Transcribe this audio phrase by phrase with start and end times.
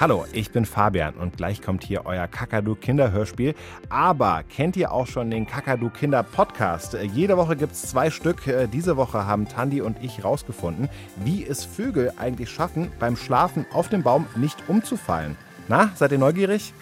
[0.00, 3.54] Hallo, ich bin Fabian und gleich kommt hier euer Kakadu Kinderhörspiel.
[3.90, 6.94] Aber kennt ihr auch schon den Kakadu Kinder Podcast?
[6.94, 8.46] Äh, jede Woche gibt es zwei Stück.
[8.46, 13.66] Äh, diese Woche haben Tandi und ich rausgefunden, wie es Vögel eigentlich schaffen, beim Schlafen
[13.74, 15.36] auf dem Baum nicht umzufallen.
[15.68, 16.72] Na, seid ihr neugierig?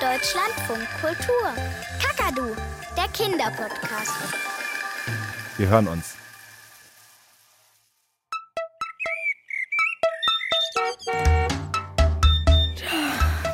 [0.00, 1.48] Deutschlandfunk Kultur.
[2.02, 2.54] Kakadu,
[2.94, 4.12] der Kinderpodcast.
[5.56, 6.16] Wir hören uns.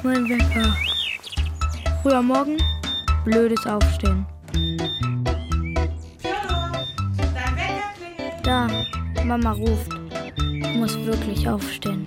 [0.07, 0.73] Mein Wecker.
[2.01, 2.59] Früher Morgen,
[3.25, 4.25] blödes Aufstehen.
[8.45, 8.69] Da,
[9.25, 9.99] Mama ruft.
[10.37, 12.07] Ich muss wirklich aufstehen.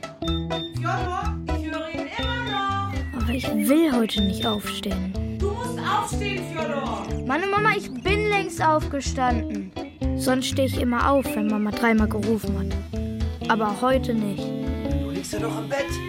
[3.18, 5.14] Aber ich will heute nicht aufstehen.
[5.38, 7.06] Du musst aufstehen, Fjodor.
[7.28, 9.74] Meine Mama, ich bin längst aufgestanden.
[10.16, 13.50] Sonst stehe ich immer auf, wenn Mama dreimal gerufen hat.
[13.50, 14.48] Aber heute nicht.
[14.90, 16.09] Du liegst ja doch im Bett.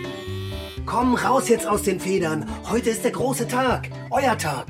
[0.86, 2.48] Komm raus jetzt aus den Federn.
[2.68, 3.88] Heute ist der große Tag.
[4.10, 4.68] Euer Tag.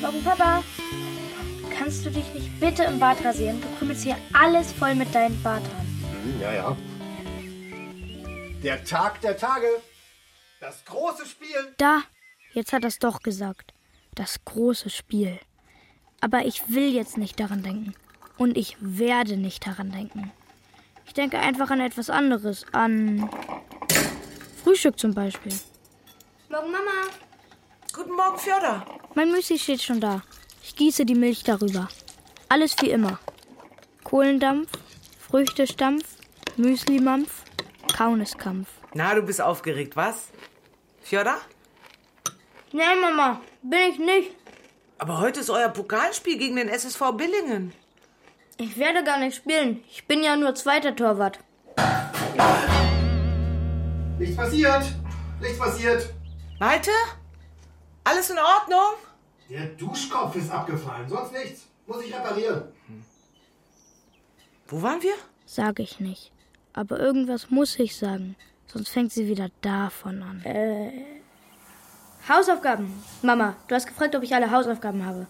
[0.00, 0.62] Morgen, Papa.
[1.76, 3.60] Kannst du dich nicht bitte im Bad rasieren?
[3.60, 5.86] Du krümelst hier alles voll mit deinen Barthaaren.
[6.24, 6.76] Hm, Ja, ja.
[8.62, 9.66] Der Tag der Tage.
[10.60, 11.74] Das große Spiel.
[11.78, 12.02] Da,
[12.52, 13.74] jetzt hat er es doch gesagt.
[14.14, 15.38] Das große Spiel.
[16.20, 17.94] Aber ich will jetzt nicht daran denken.
[18.38, 20.30] Und ich werde nicht daran denken.
[21.04, 22.64] Ich denke einfach an etwas anderes.
[22.72, 23.28] An
[24.62, 25.52] Frühstück zum Beispiel.
[26.48, 27.08] Morgen, Mama.
[27.92, 28.84] Guten Morgen, Fjodor.
[29.14, 30.22] Mein Müsli steht schon da.
[30.62, 31.88] Ich gieße die Milch darüber.
[32.48, 33.18] Alles wie immer.
[34.04, 34.70] Kohlendampf,
[35.18, 36.04] Früchtestampf,
[36.56, 37.44] Müslimampf,
[37.96, 38.68] Kauneskampf.
[38.94, 40.28] Na, du bist aufgeregt, was?
[41.02, 41.38] Fjodor?
[42.72, 44.30] Nein, Mama, bin ich nicht.
[44.98, 47.72] Aber heute ist euer Pokalspiel gegen den SSV Billingen.
[48.58, 49.82] Ich werde gar nicht spielen.
[49.90, 51.38] Ich bin ja nur zweiter Torwart.
[54.22, 54.84] Nichts passiert.
[55.40, 56.14] Nichts passiert.
[56.60, 56.92] Malte?
[58.04, 58.94] Alles in Ordnung?
[59.50, 61.08] Der Duschkopf ist abgefallen.
[61.08, 61.62] Sonst nichts.
[61.88, 62.62] Muss ich reparieren.
[64.68, 65.14] Wo waren wir?
[65.44, 66.30] Sage ich nicht.
[66.72, 68.36] Aber irgendwas muss ich sagen.
[68.68, 70.40] Sonst fängt sie wieder davon an.
[70.44, 70.92] Äh.
[72.28, 73.02] Hausaufgaben.
[73.22, 75.26] Mama, du hast gefragt, ob ich alle Hausaufgaben habe.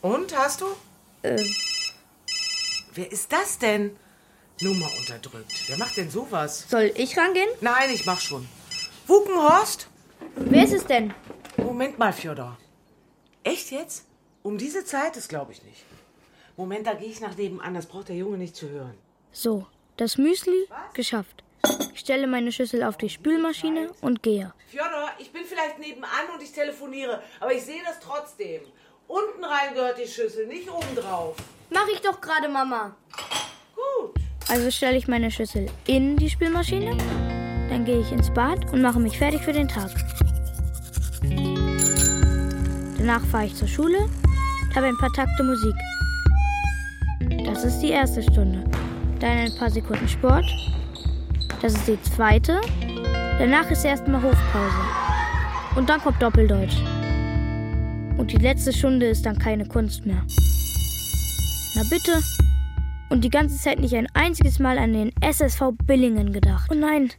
[0.00, 0.66] Und, hast du?
[1.22, 1.44] Äh,
[2.92, 3.96] Wer ist das denn?
[4.60, 5.52] Nummer unterdrückt.
[5.68, 6.66] Wer macht denn sowas?
[6.68, 7.48] soll ich rangehen?
[7.60, 8.46] Nein, ich mach schon.
[9.06, 9.88] Wukenhorst?
[10.36, 11.12] Wer ist es denn?
[11.56, 12.56] Moment mal, Fjodor.
[13.44, 14.04] Echt jetzt?
[14.42, 15.16] Um diese Zeit?
[15.16, 15.84] Das glaube ich nicht.
[16.56, 17.74] Moment, da gehe ich nach nebenan.
[17.74, 18.94] Das braucht der Junge nicht zu hören.
[19.32, 21.42] So, das Müsli geschafft.
[21.94, 24.52] Ich stelle meine Schüssel auf die Spülmaschine und gehe.
[24.68, 28.62] Fjodor, ich bin vielleicht nebenan und ich telefoniere, aber ich sehe das trotzdem.
[29.08, 31.36] Unten rein gehört die Schüssel, nicht oben drauf.
[31.70, 32.94] Mach ich doch gerade, Mama.
[34.48, 36.96] Also stelle ich meine Schüssel in die Spülmaschine,
[37.70, 39.90] dann gehe ich ins Bad und mache mich fertig für den Tag.
[42.98, 45.74] Danach fahre ich zur Schule und habe ein paar Takte Musik.
[47.44, 48.64] Das ist die erste Stunde.
[49.20, 50.44] Dann ein paar Sekunden Sport.
[51.60, 52.60] Das ist die zweite.
[53.38, 54.76] Danach ist erstmal Hofpause.
[55.76, 56.76] Und dann kommt Doppeldeutsch.
[58.18, 60.22] Und die letzte Stunde ist dann keine Kunst mehr.
[61.74, 62.20] Na bitte.
[63.12, 66.70] Und die ganze Zeit nicht ein einziges Mal an den SSV Billingen gedacht.
[66.72, 67.12] Oh nein,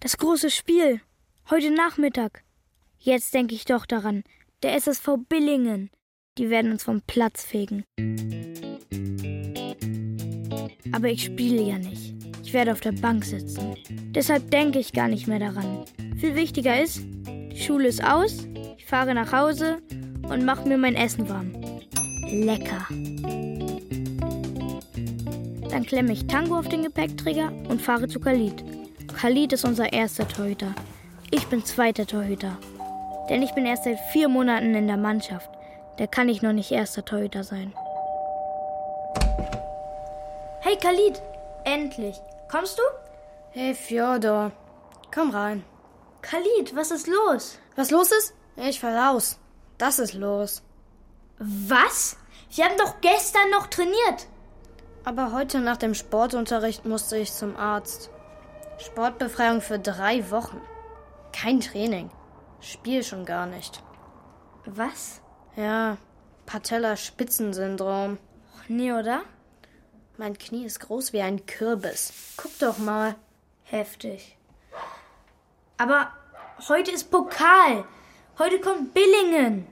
[0.00, 1.00] das große Spiel.
[1.48, 2.42] Heute Nachmittag.
[2.98, 4.24] Jetzt denke ich doch daran.
[4.64, 5.90] Der SSV Billingen.
[6.36, 7.84] Die werden uns vom Platz fegen.
[10.90, 12.16] Aber ich spiele ja nicht.
[12.42, 13.76] Ich werde auf der Bank sitzen.
[14.16, 15.84] Deshalb denke ich gar nicht mehr daran.
[16.16, 18.48] Viel wichtiger ist, die Schule ist aus,
[18.78, 19.78] ich fahre nach Hause
[20.28, 21.52] und mache mir mein Essen warm.
[22.32, 22.88] Lecker.
[25.70, 28.64] Dann klemme ich Tango auf den Gepäckträger und fahre zu Khalid.
[29.14, 30.74] Khalid ist unser erster Torhüter.
[31.30, 32.56] Ich bin zweiter Torhüter.
[33.28, 35.50] Denn ich bin erst seit vier Monaten in der Mannschaft.
[35.98, 37.72] Da kann ich noch nicht erster Torhüter sein.
[40.60, 41.22] Hey Khalid,
[41.64, 42.16] endlich.
[42.50, 42.82] Kommst du?
[43.50, 44.52] Hey Fjodor,
[45.12, 45.64] komm rein.
[46.22, 47.58] Khalid, was ist los?
[47.76, 48.34] Was los ist?
[48.56, 49.38] Ich fall aus.
[49.78, 50.62] Das ist los.
[51.38, 52.16] Was?
[52.50, 54.26] Wir haben doch gestern noch trainiert.
[55.06, 58.10] Aber heute nach dem Sportunterricht musste ich zum Arzt.
[58.78, 60.60] Sportbefreiung für drei Wochen.
[61.32, 62.10] Kein Training.
[62.60, 63.84] Spiel schon gar nicht.
[64.64, 65.20] Was?
[65.54, 65.96] Ja,
[66.46, 68.18] Patella-Spitzensyndrom.
[68.66, 69.22] Nee, oder?
[70.16, 72.12] Mein Knie ist groß wie ein Kürbis.
[72.36, 73.14] Guck doch mal.
[73.62, 74.36] Heftig.
[75.78, 76.10] Aber
[76.68, 77.84] heute ist Pokal.
[78.40, 79.68] Heute kommt Billingen.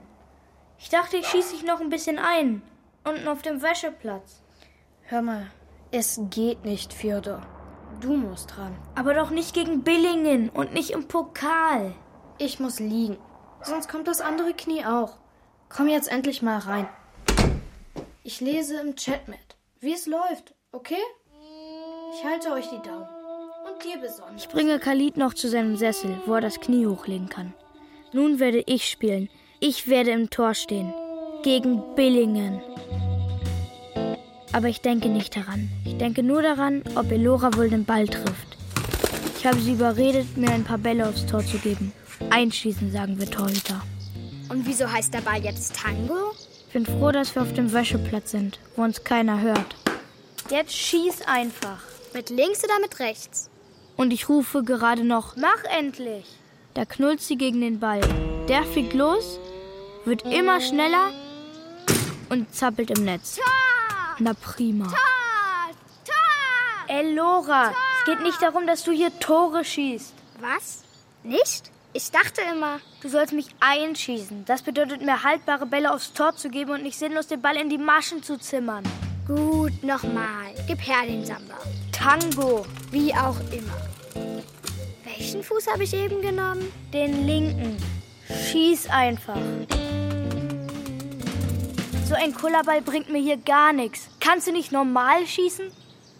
[0.79, 2.61] Ich dachte, ich schieße dich noch ein bisschen ein.
[3.03, 4.44] Unten auf dem Wäscheplatz.
[5.07, 5.45] Hör mal,
[5.91, 7.41] es geht nicht, Fjodor.
[8.01, 8.75] Du musst dran.
[8.95, 11.93] Aber doch nicht gegen Billingen und nicht im Pokal.
[12.39, 13.17] Ich muss liegen.
[13.61, 15.17] Sonst kommt das andere Knie auch.
[15.69, 16.89] Komm jetzt endlich mal rein.
[18.23, 21.03] Ich lese im Chat mit, wie es läuft, okay?
[22.15, 23.07] Ich halte euch die Daumen.
[23.71, 24.41] Und dir besonders.
[24.41, 27.53] Ich bringe Khalid noch zu seinem Sessel, wo er das Knie hochlegen kann.
[28.11, 29.29] Nun werde ich spielen.
[29.59, 30.91] Ich werde im Tor stehen.
[31.43, 32.59] Gegen Billingen.
[34.55, 35.69] Aber ich denke nicht daran.
[35.83, 38.55] Ich denke nur daran, ob Elora wohl den Ball trifft.
[39.37, 41.91] Ich habe sie überredet, mir ein paar Bälle aufs Tor zu geben.
[42.29, 43.81] Einschießen, sagen wir Torhüter.
[44.47, 46.31] Und wieso heißt der Ball jetzt Tango?
[46.67, 49.75] Ich bin froh, dass wir auf dem Wäscheplatz sind, wo uns keiner hört.
[50.49, 51.83] Jetzt schieß einfach.
[52.13, 53.49] Mit links oder mit rechts?
[53.97, 56.27] Und ich rufe gerade noch, mach endlich!
[56.75, 57.99] Da knullt sie gegen den Ball.
[58.47, 59.37] Der fliegt los,
[60.05, 61.11] wird immer schneller
[62.29, 63.35] und zappelt im Netz.
[63.35, 63.54] Tor!
[64.19, 64.85] Na prima.
[64.85, 64.95] Tor!
[66.05, 66.95] Tor!
[66.95, 70.13] Elora, es geht nicht darum, dass du hier Tore schießt.
[70.39, 70.83] Was?
[71.23, 71.71] Nicht?
[71.93, 72.79] Ich dachte immer.
[73.01, 74.45] Du sollst mich einschießen.
[74.45, 77.69] Das bedeutet mir haltbare Bälle aufs Tor zu geben und nicht sinnlos den Ball in
[77.69, 78.83] die Maschen zu zimmern.
[79.27, 80.53] Gut, nochmal.
[80.67, 81.55] Gib her den Samba.
[81.91, 83.73] Tango, Wie auch immer.
[85.03, 86.71] Welchen Fuß habe ich eben genommen?
[86.93, 87.77] den linken.
[88.51, 89.37] Schieß einfach.
[92.07, 94.09] So ein Kullerball bringt mir hier gar nichts.
[94.19, 95.71] Kannst du nicht normal schießen?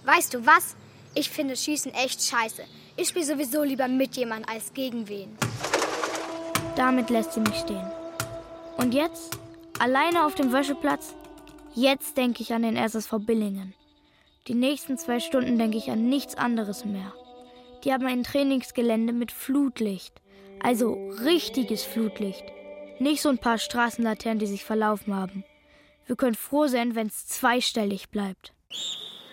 [0.04, 0.76] Weißt du was?
[1.14, 2.64] Ich finde Schießen echt scheiße.
[2.98, 5.38] Ich spiele sowieso lieber mit jemandem als gegen wen.
[6.76, 7.86] Damit lässt sie mich stehen.
[8.78, 9.38] Und jetzt?
[9.78, 11.14] Alleine auf dem Wäscheplatz?
[11.76, 13.76] Jetzt denke ich an den SSV Billingen.
[14.48, 17.14] Die nächsten zwei Stunden denke ich an nichts anderes mehr.
[17.84, 20.20] Die haben ein Trainingsgelände mit Flutlicht.
[20.64, 20.94] Also
[21.24, 22.44] richtiges Flutlicht.
[22.98, 25.44] Nicht so ein paar Straßenlaternen, die sich verlaufen haben.
[26.06, 28.54] Wir können froh sein, wenn es zweistellig bleibt.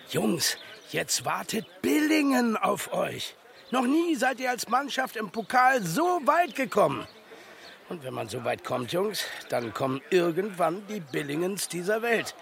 [0.09, 0.57] Jungs,
[0.91, 3.35] jetzt wartet Billingen auf euch.
[3.71, 7.07] Noch nie seid ihr als Mannschaft im Pokal so weit gekommen.
[7.89, 12.35] Und wenn man so weit kommt, Jungs, dann kommen irgendwann die Billingens dieser Welt.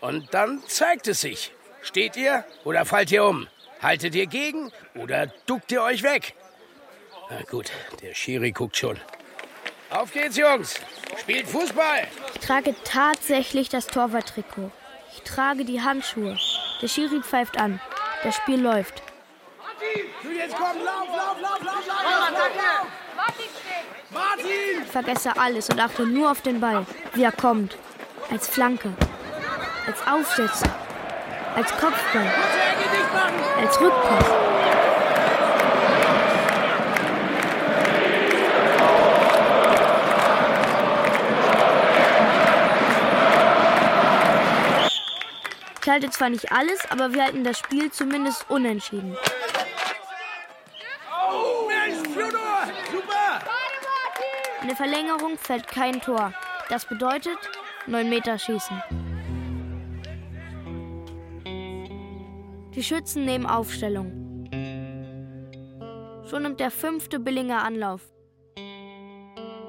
[0.00, 1.52] Und dann zeigt es sich.
[1.82, 3.48] Steht ihr oder fallt ihr um?
[3.80, 6.34] Haltet ihr gegen oder duckt ihr euch weg?
[7.30, 7.70] Na gut,
[8.02, 8.98] der Schiri guckt schon.
[9.90, 10.74] Auf geht's, Jungs.
[11.18, 12.06] Spielt Fußball.
[12.34, 14.70] Ich trage tatsächlich das Torwarttrikot.
[15.14, 16.36] Ich trage die Handschuhe.
[16.82, 17.80] Der Schiri pfeift an.
[18.22, 19.02] Das Spiel läuft.
[20.22, 22.86] Du jetzt komm, lauf, lauf, lauf, lauf, lauf.
[24.10, 24.82] Martin!
[24.84, 27.76] Ich vergesse alles und achte nur auf den Ball, wie er kommt.
[28.30, 28.92] Als Flanke,
[29.86, 30.66] als Aufsätze,
[31.54, 32.30] als Kopfball,
[33.60, 34.47] als Rückpass.
[45.88, 49.16] Ich halte zwar nicht alles, aber wir halten das Spiel zumindest unentschieden.
[54.60, 56.34] In der Verlängerung fällt kein Tor.
[56.68, 57.38] Das bedeutet
[57.86, 58.82] 9 Meter schießen.
[62.74, 64.12] Die Schützen nehmen Aufstellung.
[66.28, 68.02] Schon nimmt der fünfte Billinger Anlauf.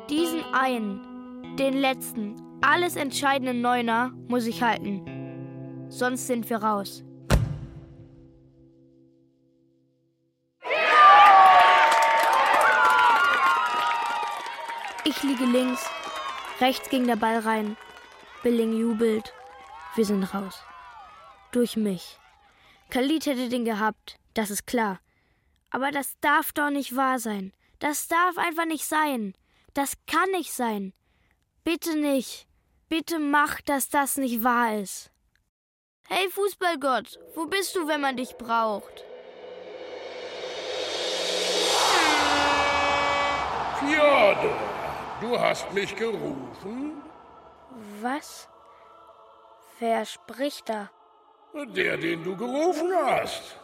[0.10, 5.19] Diesen einen, den letzten, alles entscheidenden Neuner muss ich halten.
[5.90, 7.04] Sonst sind wir raus.
[15.04, 15.84] Ich liege links,
[16.62, 17.76] rechts ging der Ball rein.
[18.44, 19.34] Billing jubelt.
[19.96, 20.62] Wir sind raus.
[21.52, 22.20] Durch mich.
[22.92, 25.00] Khalid hätte den gehabt, das ist klar.
[25.72, 27.52] Aber das darf doch nicht wahr sein.
[27.80, 29.34] Das darf einfach nicht sein.
[29.74, 30.94] Das kann nicht sein.
[31.64, 32.48] Bitte nicht.
[32.88, 35.12] Bitte mach, dass das nicht wahr ist.
[36.12, 39.06] Hey Fußballgott, wo bist du, wenn man dich braucht?
[43.78, 44.36] Fjodor,
[45.22, 46.94] du hast mich gerufen?
[48.02, 48.50] Was?
[49.78, 50.90] Wer spricht da?
[51.76, 53.56] Der, den du gerufen hast.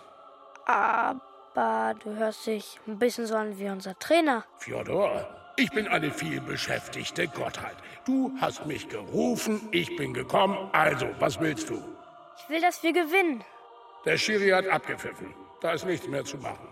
[0.67, 4.45] Aber du hörst dich ein bisschen so an wie unser Trainer.
[4.59, 7.77] Fjodor, ich bin eine vielbeschäftigte Gottheit.
[8.05, 10.69] Du hast mich gerufen, ich bin gekommen.
[10.73, 11.94] Also, was willst du?
[12.37, 13.43] Ich will, dass wir gewinnen.
[14.05, 15.33] Der Schiri hat abgepfiffen.
[15.61, 16.67] Da ist nichts mehr zu machen.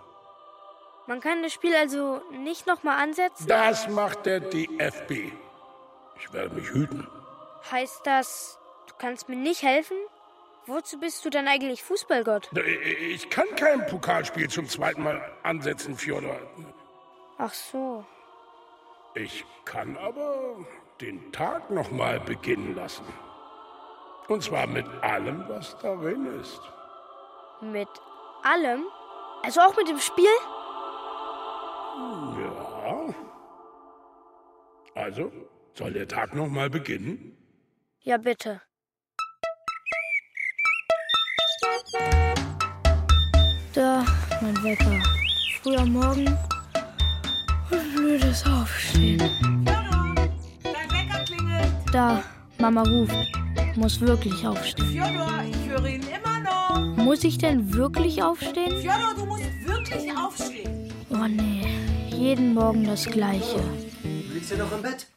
[1.07, 3.47] Man kann das Spiel also nicht nochmal ansetzen?
[3.47, 5.33] Das macht der DFB.
[6.19, 7.07] Ich werde mich hüten.
[7.71, 9.97] Heißt das, du kannst mir nicht helfen?
[10.65, 12.49] Wozu bist du denn eigentlich Fußballgott?
[13.11, 16.39] Ich kann kein Pokalspiel zum zweiten Mal ansetzen, Fjodor.
[17.37, 18.05] Ach so.
[19.13, 20.65] Ich kann aber
[21.01, 23.03] den Tag noch mal beginnen lassen.
[24.27, 26.61] Und zwar mit allem, was darin ist.
[27.61, 27.89] Mit
[28.43, 28.83] allem?
[29.43, 30.25] Also auch mit dem Spiel?
[32.39, 33.13] Ja.
[34.95, 35.31] Also,
[35.73, 37.37] soll der Tag noch mal beginnen?
[38.01, 38.61] Ja, bitte.
[43.73, 44.05] Da,
[44.41, 45.03] mein Wecker.
[45.61, 46.27] Früh am Morgen.
[47.71, 49.19] Und blödes Aufstehen.
[49.65, 51.73] Dein Wecker klingelt.
[51.91, 52.23] Da,
[52.59, 53.42] Mama ruft.
[53.75, 54.91] Muss wirklich aufstehen.
[54.91, 57.03] Fjodor, ich höre ihn immer noch.
[57.03, 58.79] Muss ich denn wirklich aufstehen?
[58.81, 60.93] Fjodor, du musst wirklich aufstehen.
[61.09, 61.65] Oh nee,
[62.11, 63.63] jeden Morgen das Gleiche.
[64.03, 65.07] Liegst du noch im Bett?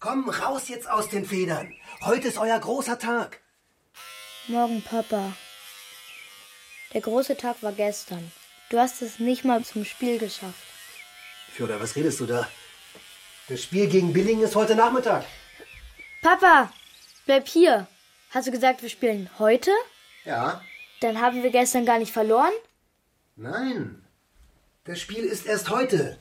[0.00, 1.74] Komm raus jetzt aus den Federn.
[2.02, 3.40] Heute ist euer großer Tag.
[4.46, 5.32] Morgen, Papa.
[6.94, 8.32] Der große Tag war gestern.
[8.70, 10.54] Du hast es nicht mal zum Spiel geschafft.
[11.52, 12.48] Fjodor, was redest du da?
[13.48, 15.26] Das Spiel gegen Billingen ist heute Nachmittag.
[16.22, 16.72] Papa,
[17.28, 17.86] bleib hier.
[18.30, 19.70] Hast du gesagt, wir spielen heute?
[20.24, 20.62] Ja?
[21.00, 22.52] Dann haben wir gestern gar nicht verloren?
[23.36, 24.02] Nein.
[24.84, 26.18] Das Spiel ist erst heute.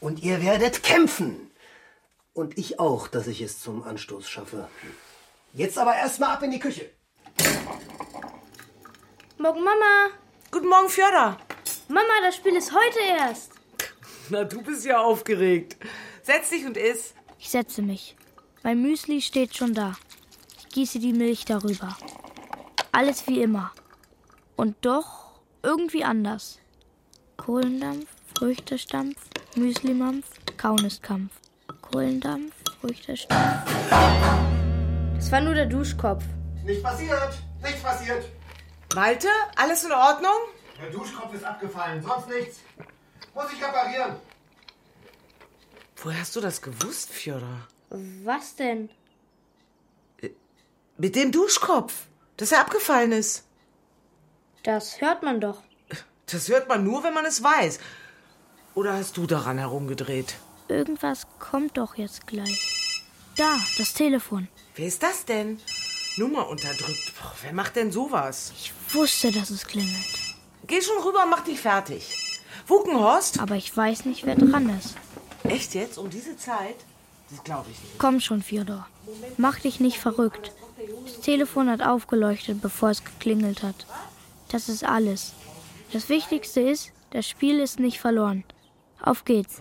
[0.00, 1.50] Und ihr werdet kämpfen.
[2.34, 4.68] Und ich auch, dass ich es zum Anstoß schaffe.
[5.54, 6.90] Jetzt aber erstmal ab in die Küche.
[9.38, 10.10] Morgen, Mama.
[10.50, 11.38] Guten Morgen, Fjodor.
[11.88, 13.52] Mama, das Spiel ist heute erst.
[14.28, 15.78] Na, du bist ja aufgeregt.
[16.22, 17.14] Setz dich und iss.
[17.38, 18.14] Ich setze mich.
[18.62, 19.96] Mein Müsli steht schon da.
[20.72, 21.96] Gieße die Milch darüber.
[22.92, 23.72] Alles wie immer.
[24.56, 26.60] Und doch irgendwie anders.
[27.36, 28.06] Kohlendampf,
[28.38, 29.16] Früchtestampf,
[29.56, 31.32] Müslimampf, Kaunistkampf.
[31.82, 33.70] Kohlendampf, Früchtestampf.
[35.16, 36.22] Das war nur der Duschkopf.
[36.64, 37.32] Nicht passiert.
[37.62, 38.24] Nichts passiert.
[38.94, 40.38] Malte, alles in Ordnung?
[40.80, 42.02] Der Duschkopf ist abgefallen.
[42.02, 42.60] Sonst nichts.
[43.34, 44.16] Muss ich reparieren.
[45.96, 47.66] Woher hast du das gewusst, Fjodor?
[48.24, 48.88] Was denn?
[51.00, 51.94] Mit dem Duschkopf,
[52.36, 53.44] dass er abgefallen ist.
[54.64, 55.62] Das hört man doch.
[56.26, 57.78] Das hört man nur, wenn man es weiß.
[58.74, 60.34] Oder hast du daran herumgedreht?
[60.68, 63.02] Irgendwas kommt doch jetzt gleich.
[63.34, 64.48] Da, das Telefon.
[64.74, 65.58] Wer ist das denn?
[66.18, 67.14] Nummer unterdrückt.
[67.18, 68.52] Boah, wer macht denn sowas?
[68.54, 70.18] Ich wusste, dass es klingelt.
[70.66, 72.14] Geh schon rüber und mach dich fertig.
[72.66, 73.40] Wukenhorst?
[73.40, 74.96] Aber ich weiß nicht, wer dran ist.
[75.44, 75.96] Echt jetzt?
[75.96, 76.76] Um diese Zeit?
[77.30, 77.98] Das glaube ich nicht.
[77.98, 78.86] Komm schon, Fjodor.
[79.38, 80.52] Mach dich nicht verrückt.
[81.04, 83.86] Das Telefon hat aufgeleuchtet, bevor es geklingelt hat.
[84.50, 85.34] Das ist alles.
[85.92, 88.44] Das Wichtigste ist, das Spiel ist nicht verloren.
[89.02, 89.58] Auf geht's.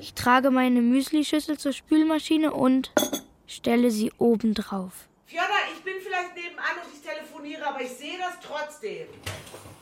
[0.00, 2.92] Ich trage meine Müslischüssel zur Spülmaschine und
[3.46, 5.08] stelle sie oben drauf.
[5.26, 9.08] Fjodor, ich bin vielleicht nebenan und ich telefoniere, aber ich sehe das trotzdem.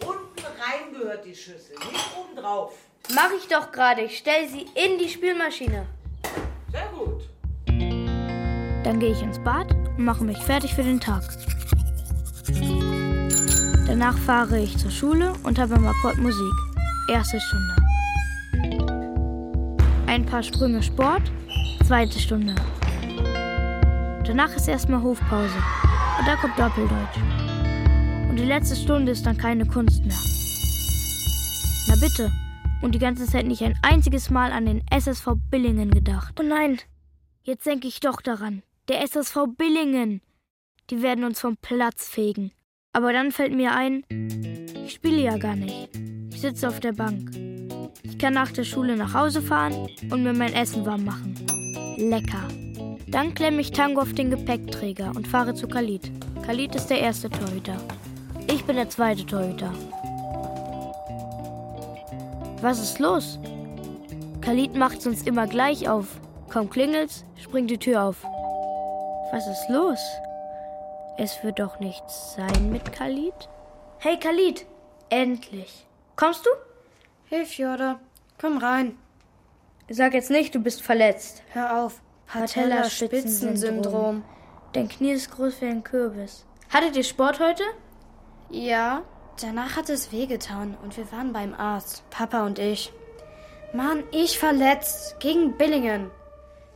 [0.00, 2.72] Unten rein gehört die Schüssel, nicht oben drauf.
[3.14, 4.02] Mach ich doch gerade.
[4.02, 5.86] Ich stelle sie in die Spülmaschine.
[6.72, 7.22] Sehr gut.
[7.66, 11.22] Dann gehe ich ins Bad und mache mich fertig für den Tag.
[13.86, 16.52] Danach fahre ich zur Schule und habe im Akkord Musik.
[17.10, 17.76] Erste Stunde.
[20.06, 21.22] Ein paar Sprünge Sport.
[21.86, 22.54] Zweite Stunde.
[24.24, 25.54] Danach ist erstmal Hofpause.
[26.18, 27.18] Und da kommt Doppeldeutsch.
[28.28, 30.16] Und die letzte Stunde ist dann keine Kunst mehr.
[31.88, 32.32] Na bitte.
[32.82, 36.38] Und die ganze Zeit nicht ein einziges Mal an den SSV Billingen gedacht.
[36.40, 36.78] Oh nein,
[37.44, 38.62] jetzt denke ich doch daran.
[38.88, 40.20] Der SSV Billingen.
[40.90, 42.52] Die werden uns vom Platz fegen.
[42.92, 44.04] Aber dann fällt mir ein,
[44.84, 45.90] ich spiele ja gar nicht.
[46.32, 47.32] Ich sitze auf der Bank.
[48.04, 51.34] Ich kann nach der Schule nach Hause fahren und mir mein Essen warm machen.
[51.96, 52.46] Lecker.
[53.08, 56.12] Dann klemme ich Tango auf den Gepäckträger und fahre zu Khalid.
[56.44, 57.76] Khalid ist der erste Torhüter.
[58.46, 59.72] Ich bin der zweite Torhüter.
[62.60, 63.40] Was ist los?
[64.42, 66.20] Khalid macht's uns immer gleich auf.
[66.50, 68.24] Kaum klingelt's, springt die Tür auf.
[69.32, 69.98] Was ist los?
[71.18, 73.34] Es wird doch nichts sein mit Khalid?
[73.98, 74.66] Hey Khalid,
[75.08, 75.86] endlich.
[76.14, 76.50] Kommst du?
[77.24, 77.98] Hey Fjodor,
[78.40, 78.96] komm rein.
[79.88, 81.42] Sag jetzt nicht, du bist verletzt.
[81.52, 82.00] Hör auf.
[82.26, 84.24] Patellaspitzensyndrom.
[84.72, 86.44] Dein Knie ist groß wie ein Kürbis.
[86.72, 87.62] Hattet ihr Sport heute?
[88.50, 89.02] Ja,
[89.40, 92.92] danach hat es wehgetan und wir waren beim Arzt, Papa und ich.
[93.72, 96.10] Mann, ich verletzt gegen Billingen.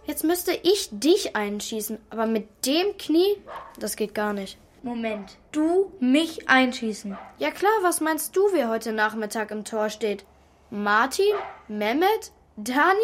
[0.05, 3.37] Jetzt müsste ich dich einschießen, aber mit dem Knie,
[3.79, 4.59] das geht gar nicht.
[4.83, 7.17] Moment, du mich einschießen.
[7.39, 10.25] Ja klar, was meinst du, wer heute Nachmittag im Tor steht?
[10.71, 11.35] Martin?
[11.69, 12.33] Mehmet?
[12.57, 12.97] Daniel?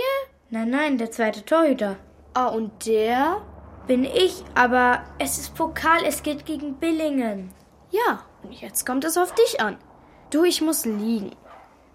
[0.48, 1.96] Nein, nein, der zweite Torhüter.
[2.32, 3.42] Ah, und der?
[3.86, 7.52] Bin ich, aber es ist Pokal, es geht gegen Billingen.
[7.90, 9.76] Ja, und jetzt kommt es auf dich an.
[10.30, 11.36] Du, ich muss liegen.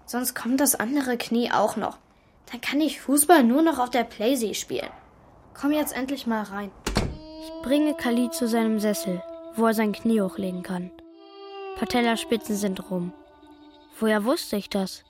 [0.06, 1.98] Sonst kommt das andere Knie auch noch.
[2.50, 4.90] Dann kann ich Fußball nur noch auf der Playsee spielen.
[5.54, 6.70] Komm jetzt endlich mal rein.
[7.42, 9.22] Ich bringe Khalid zu seinem Sessel,
[9.54, 10.90] wo er sein Knie hochlegen kann.
[11.76, 13.12] Patellaspitzensyndrom.
[13.98, 15.04] Woher wusste ich das?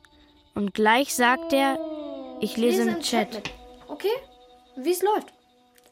[0.54, 1.78] Und gleich sagt er,
[2.40, 3.34] ich lese im Chat.
[3.34, 3.50] mit.
[3.88, 4.08] Okay?
[4.76, 5.32] Wie es läuft.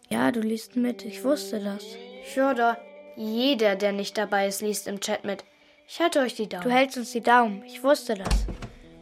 [0.08, 1.84] Ja, du liest mit, ich wusste das.
[2.24, 2.76] Fjodor,
[3.16, 5.44] jeder, der nicht dabei ist, liest im Chat mit.
[5.86, 6.64] Ich halte euch die Daumen.
[6.64, 8.46] Du hältst uns die Daumen, ich wusste das.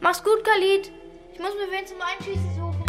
[0.00, 0.92] Mach's gut, Khalid.
[1.38, 2.84] Ich muss mir wen zum Einschießen suchen.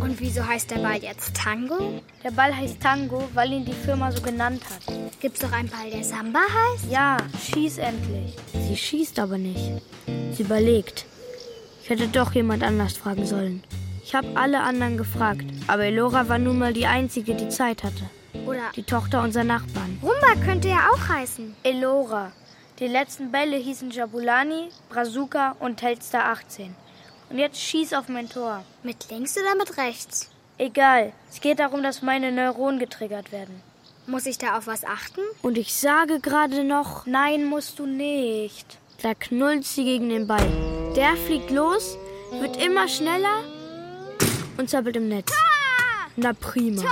[0.00, 2.00] Und wieso heißt der Ball jetzt Tango?
[2.22, 4.94] Der Ball heißt Tango, weil ihn die Firma so genannt hat.
[5.18, 6.88] Gibt's doch einen Ball, der Samba heißt?
[6.88, 8.36] Ja, schieß endlich.
[8.52, 9.82] Sie schießt aber nicht.
[10.30, 11.06] Sie überlegt.
[11.82, 13.64] Ich hätte doch jemand anders fragen sollen.
[14.04, 18.08] Ich habe alle anderen gefragt, aber Elora war nun mal die Einzige, die Zeit hatte.
[18.46, 19.98] Oder Die Tochter unserer Nachbarn.
[20.00, 21.52] Rumba könnte ja auch heißen.
[21.64, 22.30] Elora.
[22.82, 26.74] Die letzten Bälle hießen Jabulani, Brazuka und Telstar 18.
[27.30, 28.64] Und jetzt schieß auf mein Tor.
[28.82, 30.28] Mit links oder mit rechts?
[30.58, 33.62] Egal, es geht darum, dass meine Neuronen getriggert werden.
[34.08, 35.20] Muss ich da auf was achten?
[35.42, 38.78] Und ich sage gerade noch, nein, musst du nicht.
[39.00, 40.92] Da knullt sie gegen den Ball.
[40.96, 41.96] Der fliegt los,
[42.40, 43.44] wird immer schneller
[44.58, 45.32] und zappelt im Netz.
[46.16, 46.82] Na prima.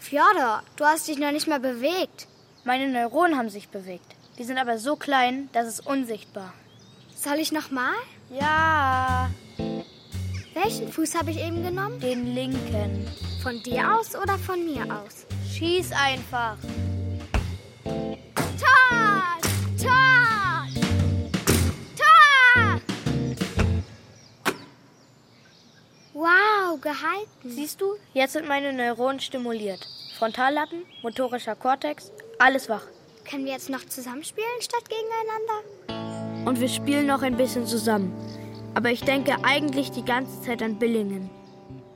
[0.00, 2.28] Fjodor, du hast dich noch nicht mal bewegt.
[2.64, 4.13] Meine Neuronen haben sich bewegt.
[4.38, 6.52] Die sind aber so klein, das ist unsichtbar.
[7.14, 7.94] Soll ich noch mal?
[8.30, 9.30] Ja,
[10.54, 12.00] Welchen Fuß habe ich eben genommen?
[12.00, 13.06] den linken.
[13.42, 15.26] Von dir aus oder von mir aus?
[15.52, 16.56] Schieß einfach.
[17.84, 19.38] Tor!
[19.80, 20.68] Tor!
[21.96, 22.80] Tor!
[26.14, 27.26] Wow, gehalten.
[27.44, 29.86] Siehst du, jetzt sind meine Neuronen stimuliert.
[30.18, 32.86] Frontallappen, motorischer Kortex, alles wach.
[33.28, 36.48] Können wir jetzt noch zusammenspielen statt gegeneinander?
[36.48, 38.12] Und wir spielen noch ein bisschen zusammen.
[38.74, 41.30] Aber ich denke eigentlich die ganze Zeit an Billingen.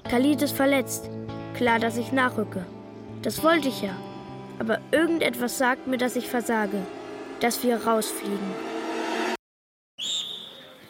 [0.08, 1.10] Khalid ist verletzt.
[1.54, 2.64] Klar, dass ich nachrücke.
[3.20, 3.94] Das wollte ich ja.
[4.58, 6.78] Aber irgendetwas sagt mir, dass ich versage.
[7.40, 8.38] Dass wir rausfliegen.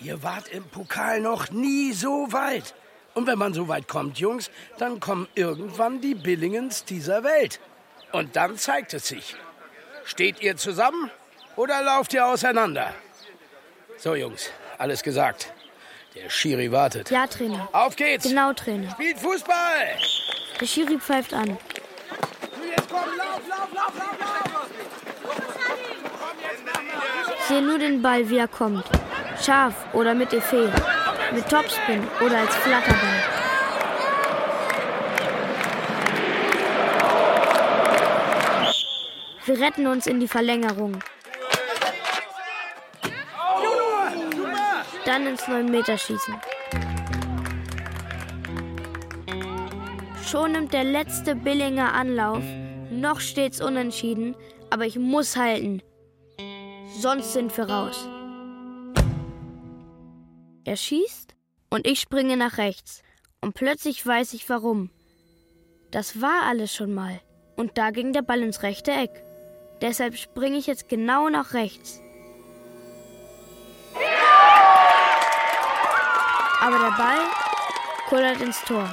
[0.00, 2.74] Ihr wart im Pokal noch nie so weit.
[3.14, 7.58] Und wenn man so weit kommt, Jungs, dann kommen irgendwann die Billingens dieser Welt.
[8.12, 9.34] Und dann zeigt es sich.
[10.08, 11.10] Steht ihr zusammen
[11.54, 12.94] oder lauft ihr auseinander?
[13.98, 15.52] So, Jungs, alles gesagt.
[16.14, 17.10] Der Schiri wartet.
[17.10, 17.68] Ja, Trainer.
[17.72, 18.24] Auf geht's!
[18.24, 18.90] Genau, Trainer.
[18.92, 19.98] Spielt Fußball!
[20.58, 21.58] Der Schiri pfeift an.
[22.70, 24.70] Jetzt komm, lauf, lauf, lauf, lauf, lauf!
[27.38, 28.86] Ich sehe nur den Ball, wie er kommt.
[29.44, 30.72] Scharf oder mit Effet.
[31.32, 33.37] Mit Topspin oder als Flatterball.
[39.48, 40.98] Wir retten uns in die Verlängerung.
[45.06, 46.34] Dann ins 9-Meter-Schießen.
[50.22, 52.44] Schon nimmt der letzte Billinger Anlauf.
[52.90, 54.36] Noch steht's unentschieden,
[54.68, 55.80] aber ich muss halten.
[56.98, 58.06] Sonst sind wir raus.
[60.66, 61.34] Er schießt
[61.70, 63.02] und ich springe nach rechts.
[63.40, 64.90] Und plötzlich weiß ich warum.
[65.90, 67.18] Das war alles schon mal.
[67.56, 69.24] Und da ging der Ball ins rechte Eck.
[69.80, 72.00] Deshalb springe ich jetzt genau nach rechts.
[76.60, 77.20] Aber der Ball
[78.08, 78.88] kullert ins Tor.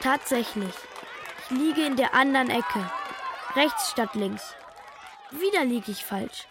[0.00, 0.74] Tatsächlich.
[1.44, 2.90] Ich liege in der anderen Ecke.
[3.54, 4.54] Rechts statt links.
[5.30, 6.46] Wieder liege ich falsch.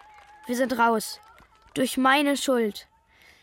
[0.46, 1.20] Wir sind raus.
[1.74, 2.88] Durch meine Schuld.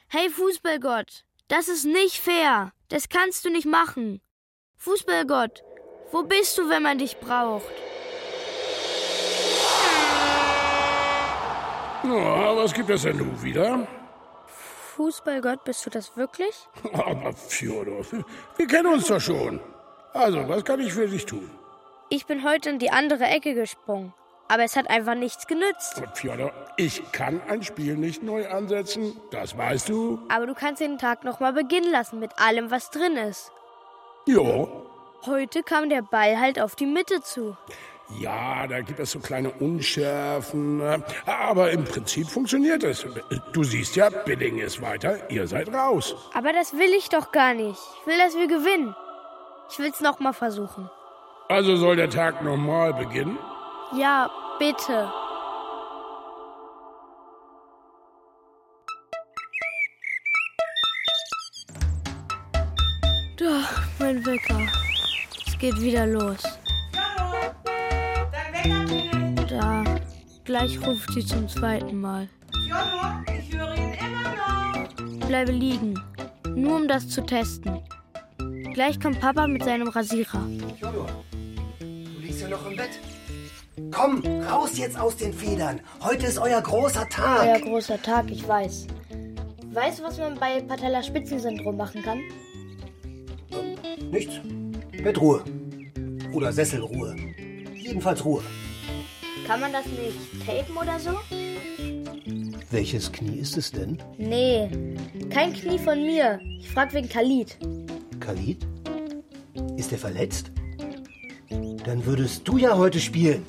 [0.09, 2.73] Hey Fußballgott, das ist nicht fair.
[2.89, 4.21] Das kannst du nicht machen.
[4.77, 5.63] Fußballgott,
[6.13, 7.73] wo bist du, wenn man dich braucht?
[12.05, 13.87] Na, was gibt es denn nun wieder?
[14.95, 16.69] Fußballgott, bist du das wirklich?
[16.93, 18.05] Aber Fjodor,
[18.57, 19.59] wir kennen uns doch schon.
[20.13, 21.51] Also, was kann ich für dich tun?
[22.11, 24.13] Ich bin heute in die andere Ecke gesprungen.
[24.49, 26.03] Aber es hat einfach nichts genützt.
[26.13, 30.21] Fjodor, ich kann ein Spiel nicht neu ansetzen, das weißt du.
[30.29, 33.51] Aber du kannst den Tag nochmal beginnen lassen mit allem, was drin ist.
[34.27, 34.87] Jo.
[35.25, 37.57] Heute kam der Ball halt auf die Mitte zu.
[38.21, 40.81] Ja, da gibt es so kleine Unschärfen.
[40.81, 43.07] äh, Aber im Prinzip funktioniert es.
[43.53, 46.15] Du siehst ja, Billing ist weiter, ihr seid raus.
[46.35, 47.79] Aber das will ich doch gar nicht.
[48.01, 48.95] Ich will, dass wir gewinnen.
[49.71, 50.91] Ich will's nochmal versuchen.
[51.49, 53.39] Also soll der Tag nochmal beginnen?
[53.97, 55.11] Ja, bitte.
[63.37, 63.65] Da,
[63.99, 64.61] mein Wecker.
[65.47, 66.54] Es geht wieder los.
[69.49, 69.85] Da,
[70.45, 72.29] gleich ruft sie zum zweiten Mal.
[72.51, 75.29] ich höre ihn immer noch.
[75.29, 76.01] Bleibe liegen,
[76.55, 77.81] nur um das zu testen.
[78.73, 80.47] Gleich kommt Papa mit seinem Rasierer.
[80.81, 81.07] Jojo,
[81.79, 82.99] du liegst ja noch im Bett.
[83.91, 85.81] Komm, raus jetzt aus den Federn.
[86.01, 87.47] Heute ist euer großer Tag.
[87.47, 88.87] Euer großer Tag, ich weiß.
[89.73, 92.21] Weißt du, was man bei Patella-Spitzensyndrom machen kann?
[94.11, 94.35] Nichts.
[95.03, 95.45] Bettruhe.
[96.33, 97.34] Oder Sesselruhe.
[97.85, 98.43] Jedenfalls Ruhe.
[99.47, 101.21] Kann man das nicht tapen oder so?
[102.71, 104.03] Welches Knie ist es denn?
[104.17, 104.71] Nee,
[105.31, 106.41] kein Knie von mir.
[106.59, 107.59] Ich frag wegen Khalid.
[108.21, 108.67] Khalid?
[109.77, 110.51] Ist er verletzt?
[111.85, 113.45] Dann würdest du ja heute spielen.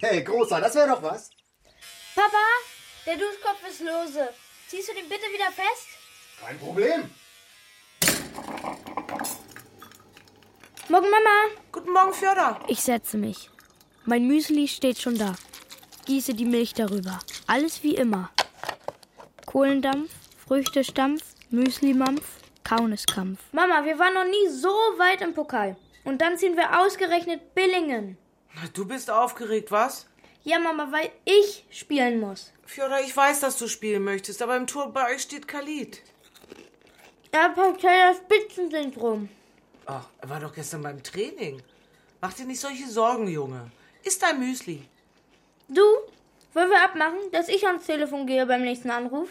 [0.00, 1.30] Hey, Großer, das wäre doch was.
[2.16, 2.44] Papa,
[3.06, 4.28] der Duschkopf ist lose.
[4.66, 5.86] Ziehst du den bitte wieder fest?
[6.44, 7.10] Kein Problem.
[10.88, 11.62] Morgen, Mama.
[11.70, 12.58] Guten Morgen, Fjodor.
[12.66, 13.51] Ich setze mich.
[14.04, 15.34] Mein Müsli steht schon da.
[16.06, 17.20] Gieße die Milch darüber.
[17.46, 18.30] Alles wie immer.
[19.46, 20.10] Kohlendampf,
[20.46, 22.24] Früchtestampf, Müslimampf,
[22.64, 23.38] Kauneskampf.
[23.52, 25.76] Mama, wir waren noch nie so weit im Pokal.
[26.04, 28.16] Und dann ziehen wir ausgerechnet Billingen.
[28.54, 30.06] Na, Du bist aufgeregt, was?
[30.42, 32.52] Ja, Mama, weil ich spielen muss.
[32.66, 36.02] Fjodor, ich weiß, dass du spielen möchtest, aber im Tor bei euch steht Khalid.
[37.30, 39.28] Er hat Patellar Spitzensyndrom.
[39.86, 41.62] Ach, er war doch gestern beim Training.
[42.20, 43.70] Mach dir nicht solche Sorgen, Junge.
[44.02, 44.82] Ist dein Müsli.
[45.68, 45.80] Du,
[46.54, 49.28] wollen wir abmachen, dass ich ans Telefon gehe beim nächsten Anruf?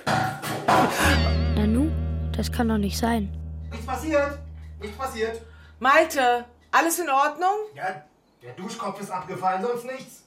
[1.55, 1.91] Nanu,
[2.35, 3.29] das kann doch nicht sein.
[3.69, 4.39] Nichts passiert.
[4.79, 5.41] Nichts passiert.
[5.79, 7.55] Malte, alles in Ordnung?
[7.75, 8.05] Ja,
[8.41, 10.23] der Duschkopf ist abgefallen, sonst nichts.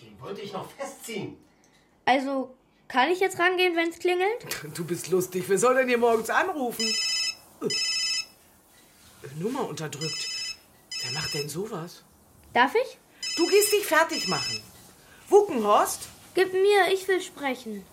[0.00, 1.36] Den wollte ich noch festziehen.
[2.04, 2.54] Also,
[2.88, 4.46] kann ich jetzt rangehen, wenn es klingelt?
[4.74, 5.44] Du bist lustig.
[5.48, 6.84] Wer soll denn hier morgens anrufen?
[7.62, 7.68] Äh,
[9.40, 10.28] Nummer unterdrückt.
[11.02, 12.04] Wer macht denn sowas?
[12.52, 12.98] Darf ich?
[13.36, 14.60] Du gehst dich fertig machen.
[15.28, 16.08] Wuckenhorst?
[16.34, 17.84] Gib mir, ich will sprechen.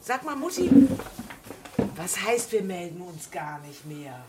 [0.00, 0.70] Sag mal, Mutti,
[1.96, 4.24] was heißt, wir melden uns gar nicht mehr?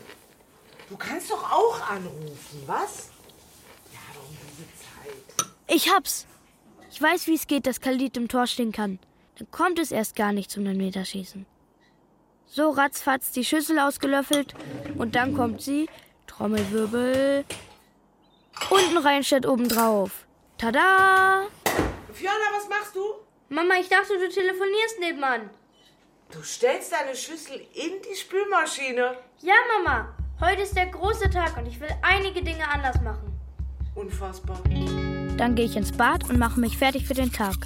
[0.88, 3.08] Du kannst doch auch anrufen, was?
[3.92, 5.50] Ja, doch um diese Zeit.
[5.68, 6.26] Ich hab's.
[6.90, 8.98] Ich weiß, wie es geht, dass Khalid im Tor stehen kann.
[9.38, 11.46] Dann kommt es erst gar nicht zum Meterschießen.
[12.46, 14.54] So ratzfatz die Schüssel ausgelöffelt
[14.98, 15.88] und dann kommt sie,
[16.26, 17.44] Trommelwirbel,
[18.70, 20.26] unten rein statt oben drauf.
[20.60, 21.46] Tada!
[22.12, 23.00] Fiona, was machst du?
[23.48, 25.48] Mama, ich dachte, du telefonierst nebenan.
[26.30, 29.16] Du stellst deine Schüssel in die Spülmaschine.
[29.40, 30.14] Ja, Mama.
[30.38, 33.40] Heute ist der große Tag und ich will einige Dinge anders machen.
[33.94, 34.60] Unfassbar.
[35.38, 37.56] Dann gehe ich ins Bad und mache mich fertig für den Tag.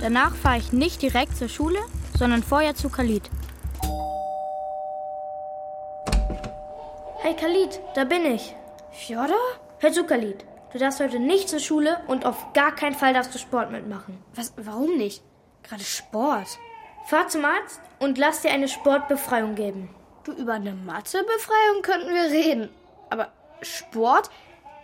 [0.00, 1.78] Danach fahre ich nicht direkt zur Schule,
[2.18, 3.30] sondern vorher zu Khalid.
[7.18, 8.56] Hey Khalid, da bin ich.
[8.90, 9.36] Fjodor?
[9.78, 10.49] Hör zu, Khalid.
[10.72, 14.22] Du darfst heute nicht zur Schule und auf gar keinen Fall darfst du Sport mitmachen.
[14.34, 15.22] Was, warum nicht?
[15.64, 16.46] Gerade Sport.
[17.06, 19.90] Fahr zum Arzt und lass dir eine Sportbefreiung geben.
[20.22, 22.68] Du, über eine Mathebefreiung könnten wir reden.
[23.08, 24.30] Aber Sport?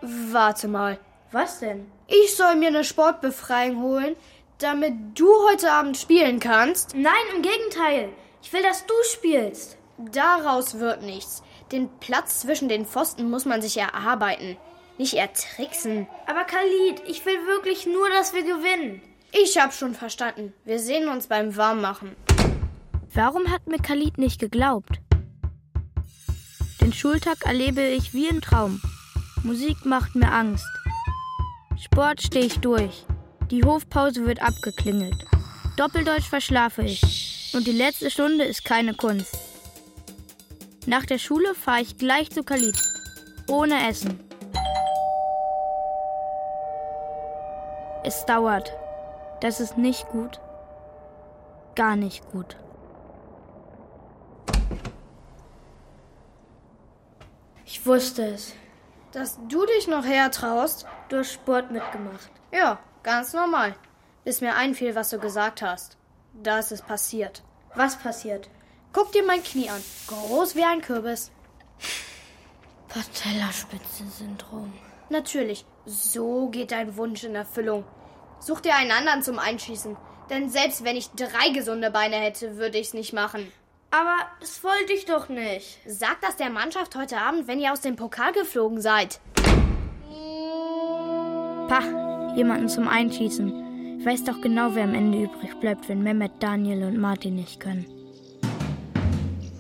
[0.02, 0.98] Warte mal.
[1.30, 1.90] Was denn?
[2.08, 4.16] Ich soll mir eine Sportbefreiung holen,
[4.58, 6.94] damit du heute Abend spielen kannst?
[6.96, 8.08] Nein, im Gegenteil.
[8.42, 9.78] Ich will, dass du spielst.
[9.98, 11.42] Daraus wird nichts.
[11.70, 14.56] Den Platz zwischen den Pfosten muss man sich erarbeiten.
[14.98, 16.06] Nicht ertricksen.
[16.26, 19.02] Aber Khalid, ich will wirklich nur, dass wir gewinnen.
[19.32, 20.54] Ich hab schon verstanden.
[20.64, 22.16] Wir sehen uns beim Warmmachen.
[23.12, 25.00] Warum hat mir Khalid nicht geglaubt?
[26.80, 28.80] Den Schultag erlebe ich wie im Traum.
[29.42, 30.66] Musik macht mir Angst.
[31.78, 33.04] Sport stehe ich durch.
[33.50, 35.24] Die Hofpause wird abgeklingelt.
[35.76, 37.52] Doppeldeutsch verschlafe ich.
[37.54, 39.36] Und die letzte Stunde ist keine Kunst.
[40.86, 42.76] Nach der Schule fahre ich gleich zu Khalid.
[43.48, 44.25] Ohne Essen.
[48.06, 48.72] Es dauert.
[49.40, 50.40] Das ist nicht gut.
[51.74, 52.56] Gar nicht gut.
[57.64, 58.52] Ich wusste es.
[59.10, 60.86] Dass du dich noch hertraust?
[61.08, 62.30] Du hast Sport mitgemacht.
[62.52, 63.74] Ja, ganz normal.
[64.22, 65.96] Bis mir einfiel, was du gesagt hast.
[66.32, 67.42] Da ist es passiert.
[67.74, 68.48] Was passiert?
[68.92, 69.82] Guck dir mein Knie an.
[70.06, 71.32] Groß wie ein Kürbis.
[72.86, 74.72] Patellaspitzensyndrom.
[75.08, 77.84] Natürlich, so geht dein Wunsch in Erfüllung.
[78.40, 79.96] Such dir einen anderen zum Einschießen.
[80.30, 83.52] Denn selbst wenn ich drei gesunde Beine hätte, würde ich's nicht machen.
[83.90, 85.78] Aber das wollte ich doch nicht.
[85.86, 89.20] Sag das der Mannschaft heute Abend, wenn ihr aus dem Pokal geflogen seid.
[91.68, 93.98] Pah, jemanden zum Einschießen.
[94.00, 97.60] Ich weiß doch genau, wer am Ende übrig bleibt, wenn Mehmet, Daniel und Martin nicht
[97.60, 97.86] können.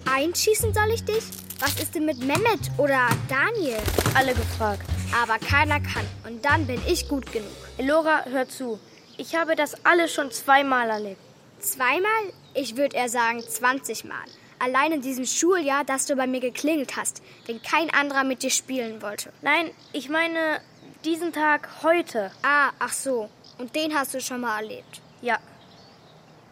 [0.04, 1.24] Einschießen soll ich dich?
[1.60, 3.78] Was ist denn mit Mehmet oder Daniel?
[4.14, 4.82] Alle gefragt.
[5.22, 6.04] Aber keiner kann.
[6.26, 7.65] Und dann bin ich gut genug.
[7.78, 8.80] Elora, hör zu.
[9.18, 11.20] Ich habe das alles schon zweimal erlebt.
[11.58, 12.32] Zweimal?
[12.54, 14.24] Ich würde eher sagen 20 Mal.
[14.58, 18.50] Allein in diesem Schuljahr, dass du bei mir geklingelt hast, wenn kein anderer mit dir
[18.50, 19.30] spielen wollte.
[19.42, 20.62] Nein, ich meine
[21.04, 22.30] diesen Tag heute.
[22.42, 23.28] Ah, ach so.
[23.58, 25.02] Und den hast du schon mal erlebt.
[25.20, 25.38] Ja.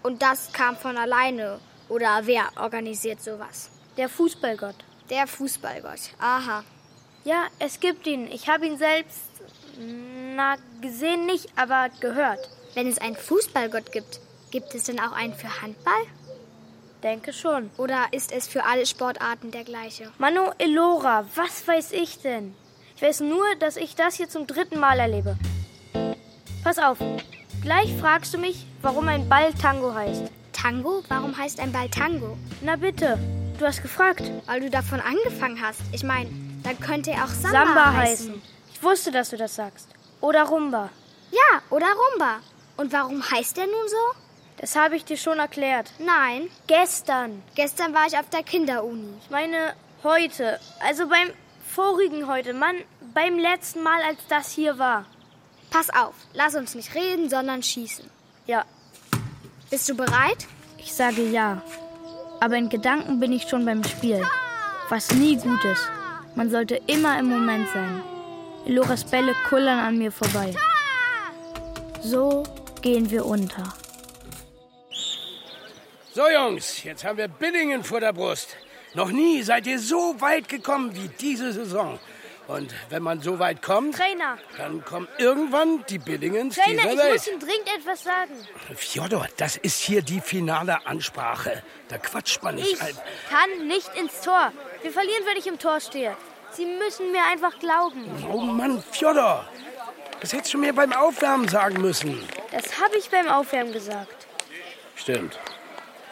[0.02, 1.58] Und das kam von alleine.
[1.88, 3.70] Oder wer organisiert sowas?
[3.96, 4.76] Der Fußballgott.
[5.08, 6.10] Der Fußballgott.
[6.18, 6.64] Aha.
[7.24, 8.30] Ja, es gibt ihn.
[8.30, 9.22] Ich habe ihn selbst,
[10.34, 12.48] na, gesehen nicht, aber gehört.
[12.74, 14.20] Wenn es einen Fußballgott gibt,
[14.50, 16.04] gibt es denn auch einen für Handball?
[17.02, 17.70] Denke schon.
[17.76, 20.10] Oder ist es für alle Sportarten der gleiche?
[20.18, 22.54] Mano Elora, was weiß ich denn?
[22.96, 25.36] Ich weiß nur, dass ich das hier zum dritten Mal erlebe.
[26.62, 26.98] Pass auf,
[27.62, 30.24] gleich fragst du mich, warum ein Ball Tango heißt.
[30.52, 31.02] Tango?
[31.08, 32.38] Warum heißt ein Ball Tango?
[32.62, 33.18] Na bitte,
[33.58, 34.22] du hast gefragt.
[34.46, 35.80] Weil du davon angefangen hast.
[35.92, 36.30] Ich meine,
[36.62, 38.28] dann könnte er auch Samba, Samba heißen.
[38.30, 38.42] heißen.
[38.72, 39.93] Ich wusste, dass du das sagst.
[40.24, 40.88] Oder Rumba.
[41.30, 42.40] Ja, oder Rumba.
[42.78, 44.20] Und warum heißt er nun so?
[44.56, 45.92] Das habe ich dir schon erklärt.
[45.98, 47.42] Nein, Gestern.
[47.54, 49.12] gestern war ich auf der Kinderuni.
[49.22, 50.58] Ich meine heute.
[50.80, 51.28] Also beim
[51.74, 52.54] vorigen heute.
[52.54, 52.76] Mann,
[53.12, 55.04] beim letzten Mal, als das hier war.
[55.70, 58.08] Pass auf, lass uns nicht reden, sondern schießen.
[58.46, 58.64] Ja,
[59.70, 60.46] Bist du bereit?
[60.78, 61.60] ich sage ja.
[62.40, 64.22] Aber in Gedanken bin ich schon beim Spiel.
[64.88, 65.86] Was nie gut ist.
[66.34, 68.02] Man sollte immer im Moment sein.
[68.66, 70.54] Eloras Bälle kullern an mir vorbei.
[72.02, 72.42] So
[72.82, 73.74] gehen wir unter.
[76.12, 78.56] So, Jungs, jetzt haben wir Billingen vor der Brust.
[78.94, 81.98] Noch nie seid ihr so weit gekommen wie diese Saison.
[82.46, 86.98] Und wenn man so weit kommt, Trainer, dann kommen irgendwann die Billingens Trainer, dieser ich
[86.98, 87.12] Welt.
[87.14, 88.32] muss ihm dringend etwas sagen.
[88.76, 91.62] Fjodor, das ist hier die finale Ansprache.
[91.88, 92.94] Da quatscht man nicht Ich ein.
[93.30, 94.52] kann nicht ins Tor.
[94.82, 96.14] Wir verlieren, wenn ich im Tor stehe.
[96.54, 98.04] Sie müssen mir einfach glauben.
[98.30, 99.44] Oh Mann, Fjodor,
[100.20, 102.26] das hättest du mir beim Aufwärmen sagen müssen.
[102.52, 104.26] Das habe ich beim Aufwärmen gesagt.
[104.94, 105.38] Stimmt.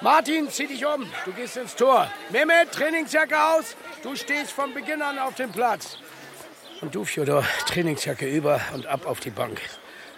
[0.01, 1.09] Martin, zieh dich um.
[1.25, 2.11] Du gehst ins Tor.
[2.31, 3.77] Mehmet, Trainingsjacke aus.
[4.03, 5.97] Du stehst von Beginn an auf dem Platz.
[6.81, 9.61] Und du, Fjodor, Trainingsjacke über und ab auf die Bank.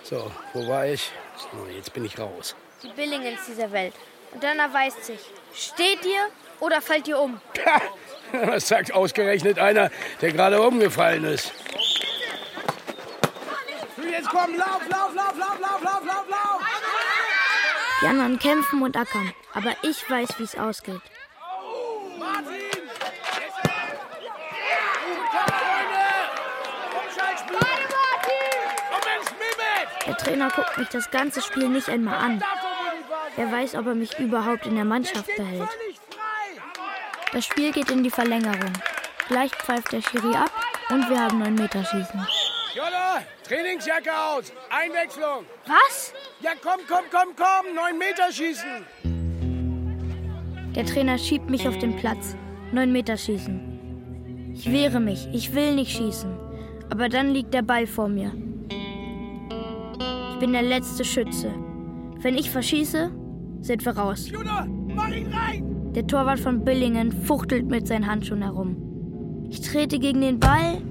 [0.02, 1.12] So, wo war ich?
[1.52, 2.56] Oh, jetzt bin ich raus.
[2.82, 3.94] Die Billingens dieser Welt.
[4.32, 5.20] Und dann erweist sich,
[5.54, 6.28] steht ihr
[6.60, 7.38] oder fallt ihr um?
[8.46, 11.52] Was sagt ausgerechnet einer, der gerade umgefallen ist?
[14.10, 16.60] Jetzt komm, lauf, lauf, lauf, lauf, lauf, lauf, lauf, lauf!
[18.02, 19.32] Die anderen kämpfen und ackern.
[19.52, 21.00] Aber ich weiß, wie es ausgeht.
[30.06, 32.42] Der Trainer guckt mich das ganze Spiel nicht einmal an.
[33.36, 35.68] Er weiß, ob er mich überhaupt in der Mannschaft behält.
[37.34, 38.72] Das Spiel geht in die Verlängerung.
[39.26, 40.52] Gleich pfeift der Schiri ab
[40.90, 42.24] und wir haben 9 Meter Schießen.
[42.74, 44.52] Jonna, Trainingsjacke aus!
[44.70, 45.44] Einwechslung!
[45.66, 46.12] Was?
[46.40, 47.74] Ja, komm, komm, komm, komm!
[47.74, 48.84] Neun Meter schießen!
[50.76, 52.36] Der Trainer schiebt mich auf den Platz.
[52.70, 54.52] 9 Meter schießen.
[54.54, 56.36] Ich wehre mich, ich will nicht schießen.
[56.90, 58.32] Aber dann liegt der Ball vor mir.
[60.30, 61.52] Ich bin der letzte Schütze.
[62.18, 63.10] Wenn ich verschieße,
[63.60, 64.30] sind wir raus.
[64.30, 65.73] Jonna, mach ihn rein!
[65.94, 69.46] Der Torwart von Billingen fuchtelt mit seinen Handschuhen herum.
[69.48, 70.82] Ich trete gegen den Ball.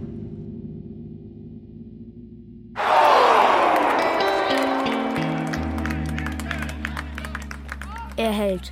[8.15, 8.71] Er hält.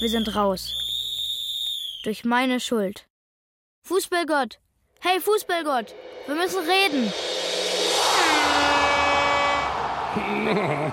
[0.00, 0.72] Wir sind raus.
[2.04, 3.08] Durch meine Schuld.
[3.84, 4.60] Fußballgott!
[5.00, 5.96] Hey, Fußballgott!
[6.26, 7.12] Wir müssen reden!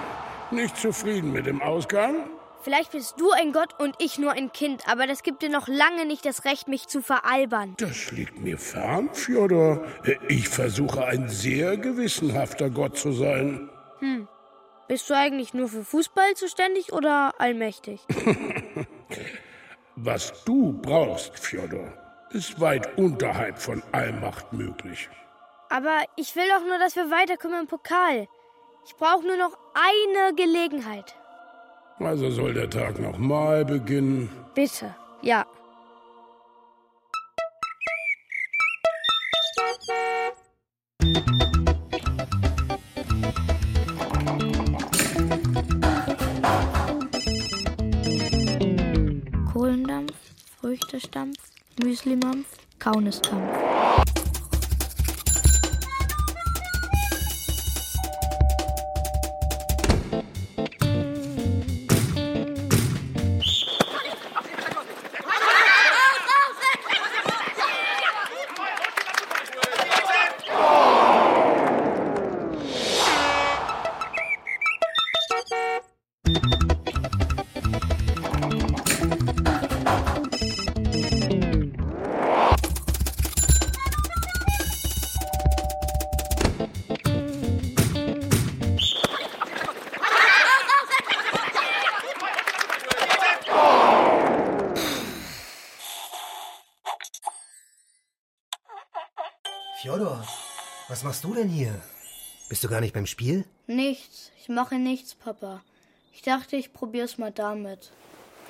[0.52, 2.39] Nicht zufrieden mit dem Ausgang?
[2.62, 5.68] Vielleicht bist du ein Gott und ich nur ein Kind, aber das gibt dir noch
[5.68, 7.76] lange nicht das Recht, mich zu veralbern.
[7.78, 9.86] Das liegt mir fern, Fjodor.
[10.28, 13.70] Ich versuche ein sehr gewissenhafter Gott zu sein.
[14.90, 18.02] Bist du eigentlich nur für Fußball zuständig oder allmächtig?
[19.96, 21.94] Was du brauchst, Fjodor,
[22.32, 25.10] ist weit unterhalb von Allmacht möglich.
[25.70, 28.28] Aber ich will doch nur, dass wir weiterkommen im Pokal.
[28.86, 31.19] Ich brauche nur noch eine Gelegenheit.
[32.00, 34.30] Also soll der Tag nochmal beginnen.
[34.56, 34.96] Bitte.
[35.22, 35.46] Ja.
[49.52, 50.14] Kohlendampf,
[50.60, 51.38] Früchtestampf,
[51.84, 52.48] Müslimampf,
[52.80, 53.69] Kaunisdampf.
[102.60, 103.46] Bist du gar nicht beim Spiel?
[103.68, 104.34] Nichts.
[104.42, 105.64] Ich mache nichts, Papa.
[106.12, 107.94] Ich dachte, ich probier's mal damit.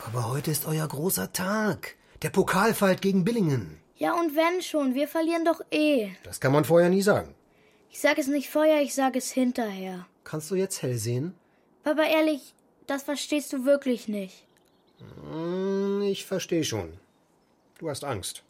[0.03, 1.95] Aber heute ist euer großer Tag.
[2.23, 3.79] Der Pokalfight gegen Billingen.
[3.97, 6.09] Ja, und wenn schon, wir verlieren doch eh.
[6.23, 7.35] Das kann man vorher nie sagen.
[7.91, 10.07] Ich sag es nicht vorher, ich sag es hinterher.
[10.23, 11.35] Kannst du jetzt hell sehen?
[11.83, 12.55] Papa, ehrlich,
[12.87, 14.43] das verstehst du wirklich nicht.
[15.21, 16.97] Hm, Ich verstehe schon.
[17.77, 18.41] Du hast Angst.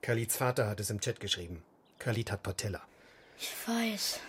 [0.00, 1.64] Khalits Vater hat es im Chat geschrieben.
[1.98, 2.82] Khalid hat Patella.
[3.40, 4.20] Ich weiß.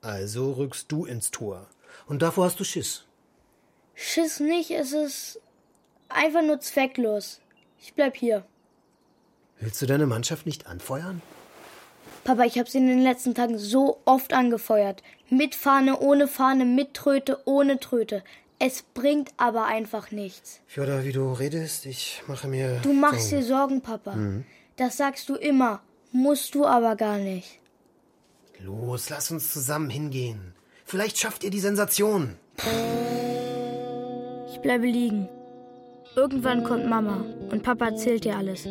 [0.00, 1.66] Also rückst du ins Tor.
[2.06, 3.04] Und davor hast du Schiss.
[3.94, 5.40] Schiss nicht, es ist
[6.08, 7.40] einfach nur zwecklos.
[7.80, 8.44] Ich bleib hier.
[9.60, 11.20] Willst du deine Mannschaft nicht anfeuern?
[12.24, 15.02] Papa, ich habe sie in den letzten Tagen so oft angefeuert.
[15.30, 18.22] Mit Fahne, ohne Fahne, mit Tröte, ohne Tröte.
[18.58, 20.60] Es bringt aber einfach nichts.
[20.66, 22.80] Fjodor, wie du redest, ich mache mir.
[22.82, 24.16] Du machst dir Sorgen, Papa.
[24.76, 25.80] Das sagst du immer.
[26.12, 27.60] Musst du aber gar nicht.
[28.60, 30.54] Los, lass uns zusammen hingehen.
[30.84, 32.36] Vielleicht schafft ihr die Sensation.
[34.52, 35.28] Ich bleibe liegen.
[36.16, 38.66] Irgendwann kommt Mama und Papa erzählt dir alles.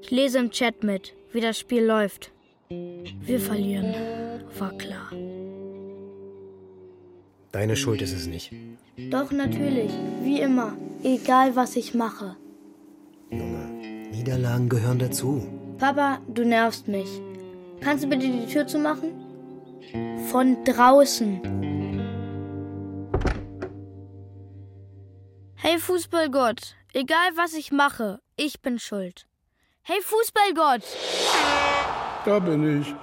[0.00, 2.32] Ich lese im Chat mit, wie das Spiel läuft.
[2.68, 3.94] Wir verlieren.
[4.58, 5.10] War klar.
[7.52, 8.52] Deine Schuld ist es nicht.
[9.10, 9.90] Doch natürlich,
[10.22, 10.74] wie immer.
[11.02, 12.36] Egal was ich mache.
[13.30, 13.66] Junge,
[14.10, 15.46] Niederlagen gehören dazu.
[15.78, 17.08] Papa, du nervst mich.
[17.82, 19.12] Kannst du bitte die Tür zumachen?
[20.30, 21.40] Von draußen.
[25.56, 29.26] Hey Fußballgott, egal was ich mache, ich bin schuld.
[29.82, 30.82] Hey Fußballgott,
[32.24, 32.94] Da bin ich.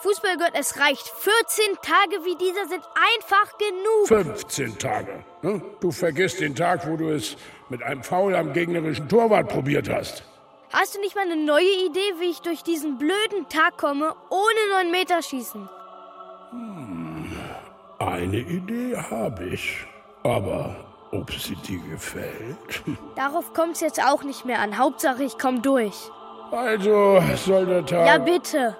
[0.00, 1.06] Fußballgott, es reicht.
[1.06, 2.82] 14 Tage wie dieser sind
[3.16, 4.08] einfach genug.
[4.08, 5.24] 15 Tage.
[5.42, 5.62] Ne?
[5.80, 7.36] Du vergisst den Tag, wo du es
[7.68, 10.24] mit einem Foul am gegnerischen Torwart probiert hast.
[10.72, 14.84] Hast du nicht mal eine neue Idee, wie ich durch diesen blöden Tag komme, ohne
[14.84, 15.68] 9 Meter schießen?
[17.98, 19.84] Eine Idee habe ich.
[20.22, 20.76] Aber
[21.10, 22.84] ob sie dir gefällt?
[23.16, 24.78] Darauf kommt's jetzt auch nicht mehr an.
[24.78, 25.96] Hauptsache, ich komm durch.
[26.52, 28.06] Also soll der Tag.
[28.06, 28.76] Ja, bitte.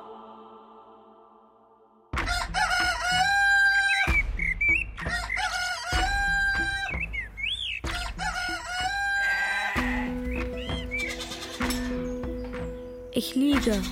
[13.65, 13.83] Liege.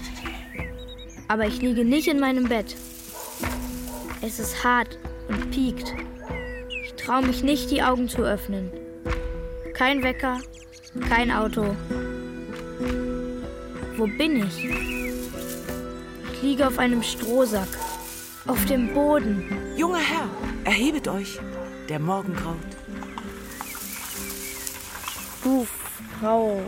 [1.29, 2.75] Aber ich liege nicht in meinem Bett.
[4.23, 5.95] Es ist hart und piekt.
[6.85, 8.71] Ich traue mich nicht, die Augen zu öffnen.
[9.75, 10.41] Kein Wecker,
[11.09, 11.77] kein Auto.
[13.97, 14.65] Wo bin ich?
[16.33, 17.69] Ich liege auf einem Strohsack.
[18.47, 19.45] Auf dem Boden.
[19.77, 20.29] Junger Herr,
[20.65, 21.39] erhebet euch.
[21.91, 22.57] Der Morgen graut.
[25.43, 25.67] Du,
[26.19, 26.63] Frau.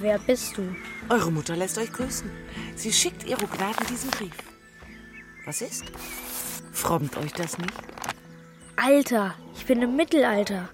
[0.00, 0.62] Wer bist du?
[1.08, 2.30] Eure Mutter lässt euch grüßen.
[2.76, 4.34] Sie schickt ihre Gnaden diesen Brief.
[5.44, 5.84] Was ist?
[6.72, 7.74] Frommt euch das nicht?
[8.76, 10.68] Alter, ich bin im Mittelalter.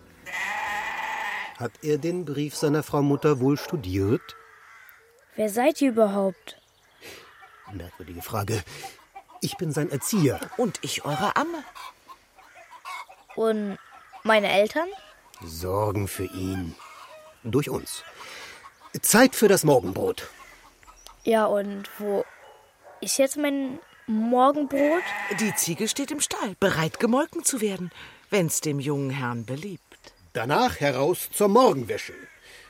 [1.56, 4.36] Hat er den Brief seiner Frau Mutter wohl studiert?
[5.34, 6.60] Wer seid ihr überhaupt?
[7.72, 8.62] Merkwürdige Frage.
[9.40, 10.40] Ich bin sein Erzieher.
[10.56, 11.64] Und ich eure Amme.
[13.34, 13.78] Und
[14.22, 14.88] meine Eltern?
[15.44, 16.74] Sorgen für ihn.
[17.44, 18.04] Durch uns.
[19.02, 20.28] Zeit für das Morgenbrot.
[21.24, 22.24] Ja, und wo
[23.00, 25.02] ist jetzt mein Morgenbrot?
[25.40, 27.90] Die Ziege steht im Stall, bereit gemolken zu werden,
[28.30, 29.82] wenn's dem jungen Herrn beliebt.
[30.32, 32.14] Danach heraus zur Morgenwäsche.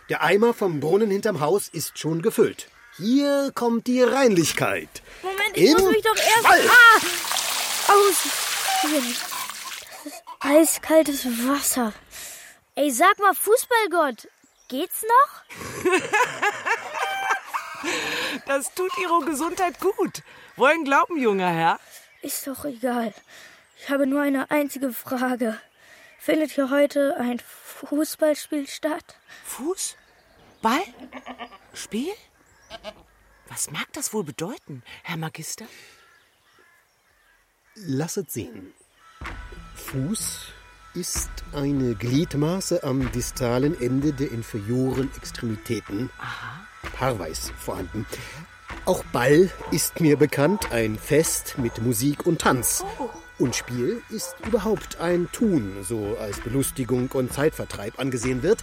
[0.08, 2.68] Der Eimer vom Brunnen hinterm Haus ist schon gefüllt.
[2.96, 4.88] Hier kommt die Reinlichkeit.
[5.22, 6.46] Moment, ich Im muss mich doch erst.
[6.46, 6.98] Ah!
[10.04, 11.92] Ist eiskaltes Wasser.
[12.74, 14.28] Ey, sag mal, Fußballgott,
[14.68, 15.92] geht's noch?
[18.46, 20.22] Das tut ihrer Gesundheit gut.
[20.56, 21.78] Wollen glauben, junger Herr?
[22.22, 23.12] Ist doch egal.
[23.78, 25.60] Ich habe nur eine einzige Frage.
[26.18, 29.16] Findet hier heute ein Fußballspiel statt?
[29.44, 29.96] Fuß?
[30.62, 30.82] Ball?
[31.74, 32.12] Spiel?
[33.48, 35.66] Was mag das wohl bedeuten, Herr Magister?
[37.74, 38.74] Lasset sehen.
[39.76, 40.52] Fuß
[40.94, 46.10] ist eine Gliedmaße am distalen Ende der inferioren Extremitäten.
[46.94, 48.06] Paarweis vorhanden.
[48.84, 52.84] Auch Ball ist mir bekannt, ein Fest mit Musik und Tanz.
[53.38, 58.60] Und Spiel ist überhaupt ein Tun, so als Belustigung und Zeitvertreib angesehen wird.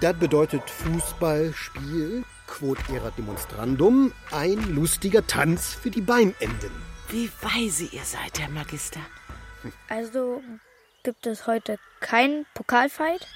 [0.00, 6.72] Das bedeutet Fußballspiel, quod erat demonstrandum, ein lustiger Tanz für die Beinenden.
[7.08, 9.00] Wie weise ihr seid, Herr Magister.
[9.88, 10.42] Also
[11.02, 13.26] gibt es heute keinen Pokalfight?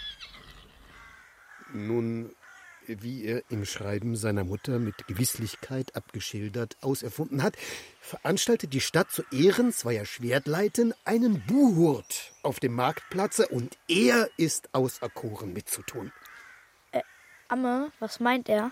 [1.73, 2.35] Nun,
[2.87, 7.57] wie er im Schreiben seiner Mutter mit Gewisslichkeit abgeschildert auserfunden hat,
[8.01, 14.73] veranstaltet die Stadt zu Ehren zweier Schwertleiten einen Buhurt auf dem Marktplatze und er ist
[14.73, 16.13] auserkoren mitzutun.
[16.93, 17.03] Äh,
[17.49, 18.71] Amme, was meint er?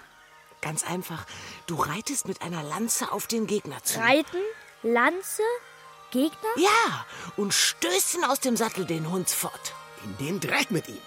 [0.61, 1.27] Ganz einfach.
[1.67, 3.99] Du reitest mit einer Lanze auf den Gegner zu.
[3.99, 4.39] Reiten?
[4.83, 5.43] Lanze?
[6.11, 6.51] Gegner?
[6.57, 9.75] Ja, und stößt ihn aus dem Sattel den Hund fort.
[10.05, 10.99] In den Dreck mit ihm.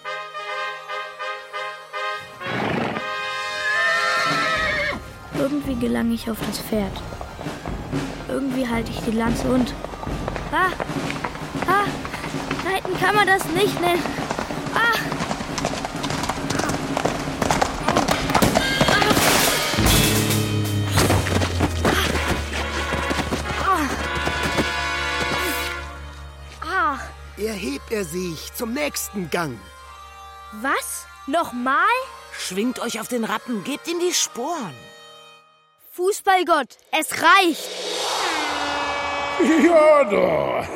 [5.38, 6.92] Irgendwie gelange ich auf das Pferd.
[8.28, 9.72] Irgendwie halte ich die Lanze und.
[10.52, 10.72] Ah!
[11.66, 11.86] Ah!
[12.68, 14.02] Reiten kann man das nicht nennen.
[14.74, 15.17] Ah!
[27.58, 29.58] Erhebt er sich zum nächsten Gang.
[30.62, 31.06] Was?
[31.26, 31.98] Nochmal?
[32.30, 34.76] Schwingt euch auf den Rappen, gebt ihm die Sporen.
[35.90, 37.68] Fußballgott, es reicht.
[39.64, 40.68] Ja, da.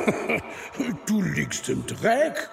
[1.05, 2.49] Du liegst im Dreck.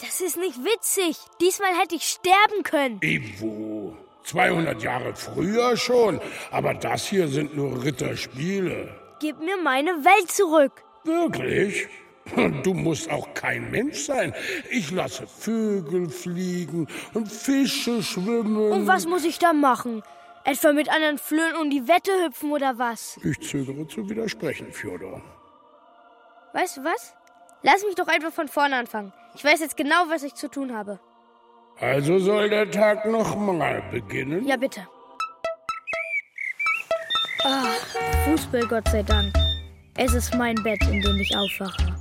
[0.00, 1.16] Das ist nicht witzig.
[1.40, 3.00] Diesmal hätte ich sterben können.
[3.02, 3.96] Ivo.
[4.22, 6.20] 200 Jahre früher schon.
[6.52, 8.94] Aber das hier sind nur Ritterspiele.
[9.18, 10.84] Gib mir meine Welt zurück.
[11.02, 11.88] Wirklich?
[12.62, 14.34] Du musst auch kein Mensch sein.
[14.70, 18.72] Ich lasse Vögel fliegen und Fische schwimmen.
[18.72, 20.02] Und was muss ich da machen?
[20.44, 23.18] Etwa mit anderen Flöhen um die Wette hüpfen oder was?
[23.22, 25.20] Ich zögere zu widersprechen, Fjodor.
[26.54, 27.14] Weißt du was?
[27.62, 29.12] Lass mich doch einfach von vorne anfangen.
[29.34, 31.00] Ich weiß jetzt genau, was ich zu tun habe.
[31.80, 34.46] Also soll der Tag nochmal beginnen?
[34.46, 34.86] Ja, bitte.
[37.44, 37.66] Ah,
[38.24, 39.32] Fußball, Gott sei Dank.
[39.96, 41.97] Es ist mein Bett, in dem ich aufwache.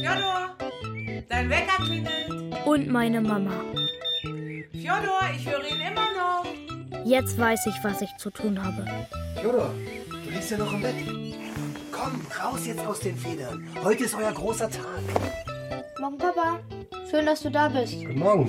[0.00, 0.56] Fjodor,
[1.28, 2.66] dein Wecker klingelt.
[2.66, 3.52] Und meine Mama.
[4.72, 6.44] Fjodor, ich höre ihn immer noch.
[7.04, 8.84] Jetzt weiß ich, was ich zu tun habe.
[9.42, 9.72] Jodor,
[10.24, 10.96] du liegst ja noch im Bett.
[11.92, 13.68] Komm, raus jetzt aus den Federn.
[13.84, 15.02] Heute ist euer großer Tag.
[16.00, 16.58] Morgen, Papa.
[17.10, 17.94] Schön, dass du da bist.
[17.94, 18.48] Guten Morgen.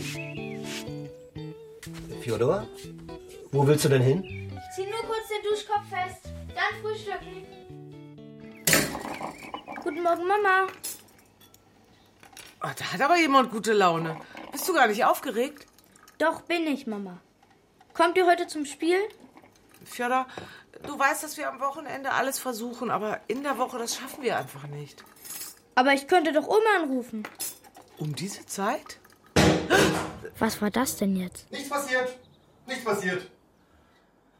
[2.22, 2.66] Fjodor,
[3.52, 4.24] wo willst du denn hin?
[4.24, 6.34] Ich zieh nur kurz den Duschkopf fest.
[6.56, 7.59] Dann frühstücken.
[9.84, 10.68] Guten Morgen, Mama.
[12.62, 14.20] Oh, da hat aber jemand gute Laune.
[14.52, 15.66] Bist du gar nicht aufgeregt?
[16.18, 17.22] Doch bin ich, Mama.
[17.94, 19.00] Kommt ihr heute zum Spiel?
[19.86, 20.28] Fjodor,
[20.84, 24.38] du weißt, dass wir am Wochenende alles versuchen, aber in der Woche, das schaffen wir
[24.38, 25.04] einfach nicht.
[25.76, 27.24] Aber ich könnte doch Oma anrufen.
[27.98, 29.00] Um diese Zeit?
[30.38, 31.50] Was war das denn jetzt?
[31.52, 32.18] Nichts passiert.
[32.68, 33.30] Nichts passiert.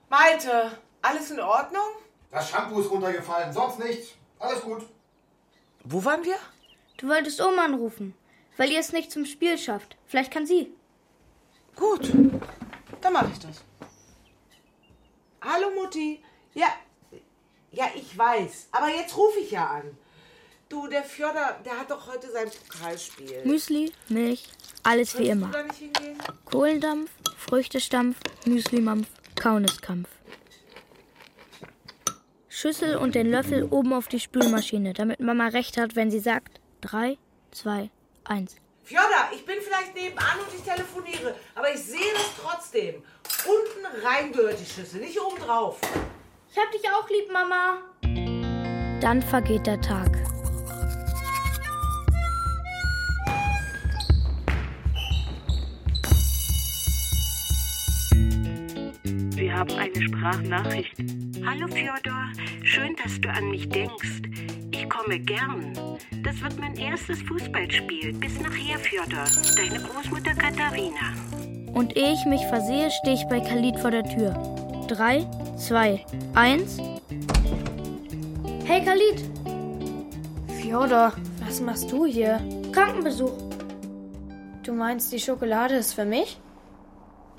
[0.10, 1.88] Malte, alles in Ordnung?
[2.32, 4.10] Das Shampoo ist runtergefallen, sonst nichts.
[4.38, 4.86] Alles gut.
[5.84, 6.36] Wo waren wir?
[6.97, 8.13] Du wolltest Oma anrufen,
[8.57, 9.95] weil ihr es nicht zum Spiel schafft.
[10.07, 10.71] Vielleicht kann sie.
[11.75, 12.11] Gut,
[13.01, 13.63] dann mache ich das.
[15.41, 16.21] Hallo Mutti.
[16.53, 16.67] Ja,
[17.71, 18.67] ja, ich weiß.
[18.71, 19.97] Aber jetzt rufe ich ja an.
[20.67, 23.43] Du, der Fjodor, der hat doch heute sein Pokalspiel.
[23.45, 24.49] Müsli, Milch,
[24.84, 25.47] alles wie Willst immer.
[25.47, 26.17] du da nicht hingehen?
[26.45, 30.09] Kohlendampf, Früchtestampf, Müslimampf, Kauneskampf.
[32.60, 36.60] Schüssel und den Löffel oben auf die Spülmaschine, damit Mama recht hat, wenn sie sagt
[36.82, 37.18] 3,
[37.51, 37.89] 2,
[38.26, 38.57] 1.
[38.84, 42.95] Fjodor, ich bin vielleicht nebenan und ich telefoniere, aber ich sehe das trotzdem.
[43.45, 45.80] Unten rein gehört die Schüssel, nicht oben drauf.
[46.51, 47.78] Ich hab dich auch lieb, Mama.
[48.99, 50.10] Dann vergeht der Tag.
[59.60, 60.95] Haben eine Sprachnachricht.
[61.45, 62.32] Hallo Fjodor,
[62.64, 64.22] schön, dass du an mich denkst.
[64.72, 65.74] Ich komme gern.
[66.24, 68.14] Das wird mein erstes Fußballspiel.
[68.14, 69.26] Bis nachher, Fjodor.
[69.57, 71.14] Deine Großmutter Katharina.
[71.74, 74.32] Und ehe ich mich versehe, stehe ich bei Khalid vor der Tür.
[74.88, 76.05] 3, 2,
[76.36, 76.78] 1.
[78.64, 79.26] Hey Khalid,
[80.62, 81.12] Fjodor,
[81.45, 82.39] was machst du hier?
[82.72, 83.38] Krankenbesuch.
[84.64, 86.39] Du meinst, die Schokolade ist für mich?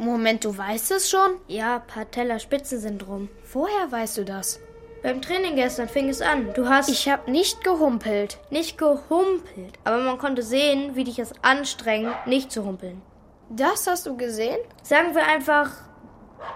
[0.01, 1.33] Moment, du weißt es schon?
[1.47, 3.29] Ja, Patellaspitzensyndrom.
[3.53, 4.59] Woher weißt du das?
[5.03, 6.55] Beim Training gestern fing es an.
[6.55, 8.39] Du hast Ich hab nicht gehumpelt.
[8.49, 13.03] nicht gehumpelt, aber man konnte sehen, wie dich es anstrengt, nicht zu humpeln.
[13.51, 14.57] Das hast du gesehen?
[14.83, 15.71] Sagen wir einfach,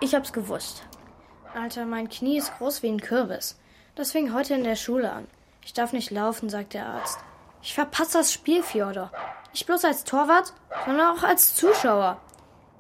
[0.01, 0.83] ich hab's gewusst.
[1.55, 3.59] Alter, mein Knie ist groß wie ein Kürbis.
[3.95, 5.27] Das fing heute in der Schule an.
[5.63, 7.19] Ich darf nicht laufen, sagt der Arzt.
[7.61, 9.11] Ich verpasse das Spiel, Fjodor.
[9.53, 10.55] Nicht bloß als Torwart,
[10.87, 12.19] sondern auch als Zuschauer.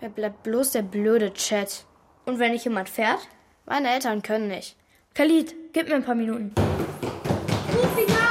[0.04, 1.86] Mir bleibt bloß der blöde Chat.
[2.26, 3.20] Und wenn nicht jemand fährt?
[3.64, 4.76] Meine Eltern können nicht.
[5.14, 6.52] Khalid, gib mir ein paar Minuten.
[7.74, 8.24] Ruf ihn an!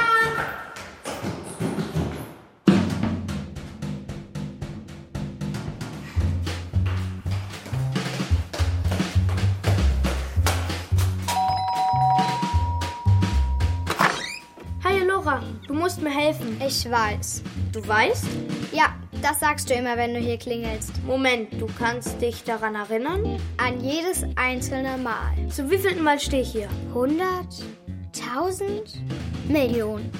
[14.84, 16.60] Hi Laura, du musst mir helfen.
[16.64, 17.42] Ich weiß.
[17.72, 18.28] Du weißt?
[18.70, 18.94] Ja,
[19.24, 21.02] das sagst du immer, wenn du hier klingelst.
[21.06, 23.40] Moment, du kannst dich daran erinnern?
[23.56, 25.32] An jedes einzelne Mal.
[25.48, 26.68] Zu wievielten Mal stehe ich hier?
[26.88, 27.24] 100,
[28.14, 28.98] 1000,
[29.48, 30.12] Millionen.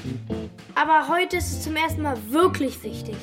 [0.74, 3.16] Aber heute ist es zum ersten Mal wirklich wichtig.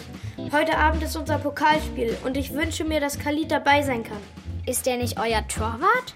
[0.52, 4.22] Heute Abend ist unser Pokalspiel und ich wünsche mir, dass Khalid dabei sein kann.
[4.68, 6.16] Ist der nicht euer Torwart?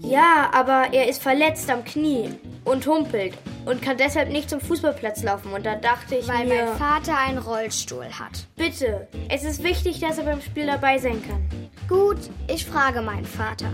[0.00, 2.30] Ja, aber er ist verletzt am Knie
[2.64, 3.34] und humpelt
[3.64, 5.52] und kann deshalb nicht zum Fußballplatz laufen.
[5.52, 6.64] Und da dachte ich Weil mir...
[6.64, 8.46] mein Vater einen Rollstuhl hat.
[8.56, 11.48] Bitte, es ist wichtig, dass er beim Spiel dabei sein kann.
[11.88, 12.18] Gut,
[12.48, 13.70] ich frage meinen Vater.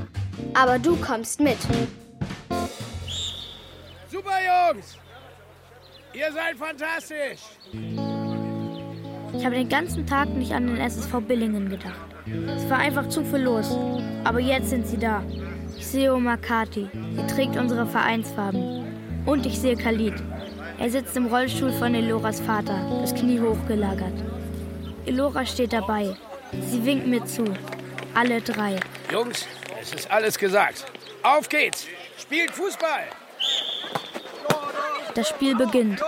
[0.55, 1.59] Aber du kommst mit.
[4.11, 4.39] Super,
[4.73, 4.97] Jungs!
[6.13, 7.41] Ihr seid fantastisch!
[9.37, 11.99] Ich habe den ganzen Tag nicht an den SSV Billingen gedacht.
[12.57, 13.77] Es war einfach zu viel los.
[14.23, 15.23] Aber jetzt sind sie da.
[15.77, 16.89] Ich sehe Oma Kati.
[16.93, 19.23] Sie trägt unsere Vereinsfarben.
[19.27, 20.15] Und ich sehe Khalid.
[20.79, 24.13] Er sitzt im Rollstuhl von Eloras Vater, das Knie hochgelagert.
[25.07, 26.17] Elora steht dabei.
[26.69, 27.45] Sie winkt mir zu.
[28.15, 28.81] Alle drei.
[29.13, 29.47] Jungs,
[29.81, 30.87] es ist alles gesagt.
[31.23, 31.87] Auf geht's!
[32.19, 33.05] Spielt Fußball!
[35.15, 36.01] Das Spiel beginnt.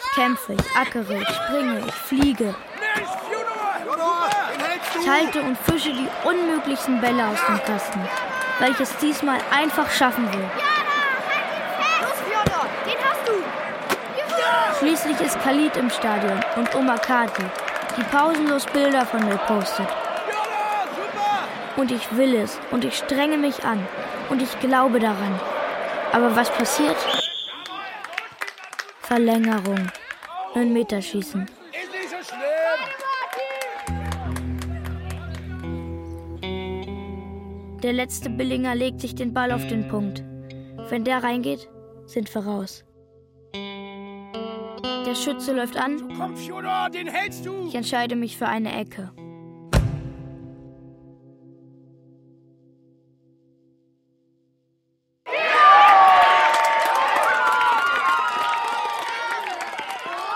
[0.00, 2.54] Ich kämpfe, ich ackere, ich springe, ich fliege.
[4.94, 8.00] Ich halte und fische die unmöglichsten Bälle aus dem Kasten,
[8.58, 10.48] weil ich es diesmal einfach schaffen will.
[13.26, 13.42] Du.
[14.78, 17.42] Schließlich ist Khalid im Stadion und Oma Kati,
[17.96, 19.88] die pausenlos Bilder von mir postet.
[21.76, 23.86] Und ich will es und ich strenge mich an
[24.30, 25.40] und ich glaube daran.
[26.12, 26.96] Aber was passiert?
[29.02, 29.90] Verlängerung.
[30.54, 31.02] 9 Meter
[37.86, 40.24] Der letzte Billinger legt sich den Ball auf den Punkt.
[40.90, 41.68] Wenn der reingeht,
[42.04, 42.84] sind wir raus.
[43.54, 46.12] Der Schütze läuft an.
[46.18, 47.68] Komm, Fjodor, den hältst du!
[47.68, 49.12] Ich entscheide mich für eine Ecke.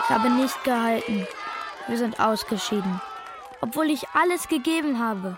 [0.05, 1.27] Ich habe nicht gehalten.
[1.89, 3.01] Wir sind ausgeschieden.
[3.61, 5.37] Obwohl ich alles gegeben habe.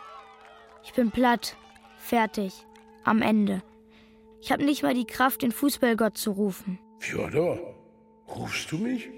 [0.85, 1.57] Ich bin platt,
[2.03, 2.67] fertig,
[3.05, 3.63] am Ende.
[4.41, 6.79] Ich habe nicht mal die Kraft, den Fußballgott zu rufen.
[6.99, 7.59] Fjodor,
[8.29, 9.09] rufst du mich?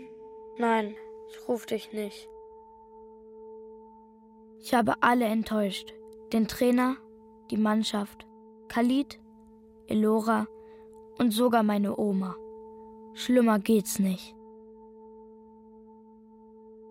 [0.59, 0.95] Nein,
[1.31, 2.29] ich ruf dich nicht.
[4.61, 5.95] Ich habe alle enttäuscht.
[6.33, 6.97] Den Trainer,
[7.51, 8.27] die Mannschaft,
[8.69, 9.21] Khalid,
[9.87, 10.47] Elora
[11.19, 12.37] und sogar meine Oma.
[13.15, 14.35] Schlimmer geht's nicht.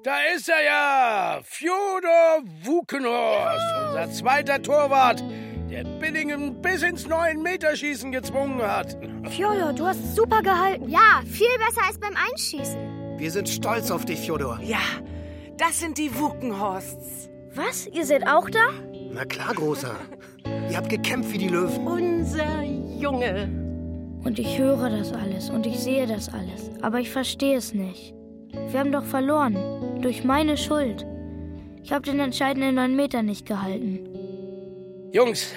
[0.03, 1.39] Da ist er ja!
[1.43, 5.23] Fjodor Wukenhorst, unser zweiter Torwart,
[5.74, 8.95] der Billingen bis ins 9-Meter-Schießen gezwungen hat.
[9.30, 10.88] Fjodor, du hast super gehalten.
[10.88, 13.17] Ja, viel besser als beim Einschießen.
[13.17, 14.59] Wir sind stolz auf dich, Fjodor.
[14.61, 14.84] Ja,
[15.57, 17.30] das sind die Wukenhorsts.
[17.55, 17.88] Was?
[17.88, 18.67] Ihr seid auch da?
[19.11, 19.95] Na klar, Großer.
[20.69, 21.88] Ihr habt gekämpft wie die Löwen.
[21.88, 23.49] Unser Junge.
[24.24, 28.13] Und ich höre das alles und ich sehe das alles, aber ich verstehe es nicht.
[28.69, 29.57] Wir haben doch verloren.
[30.01, 31.05] Durch meine Schuld.
[31.82, 34.12] Ich habe den entscheidenden 9 Meter nicht gehalten.
[35.14, 35.53] Jungs,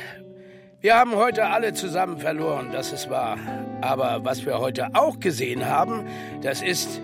[0.83, 3.39] wir haben heute alle zusammen verloren, das ist wahr.
[3.81, 6.05] Aber was wir heute auch gesehen haben,
[6.43, 7.01] das ist,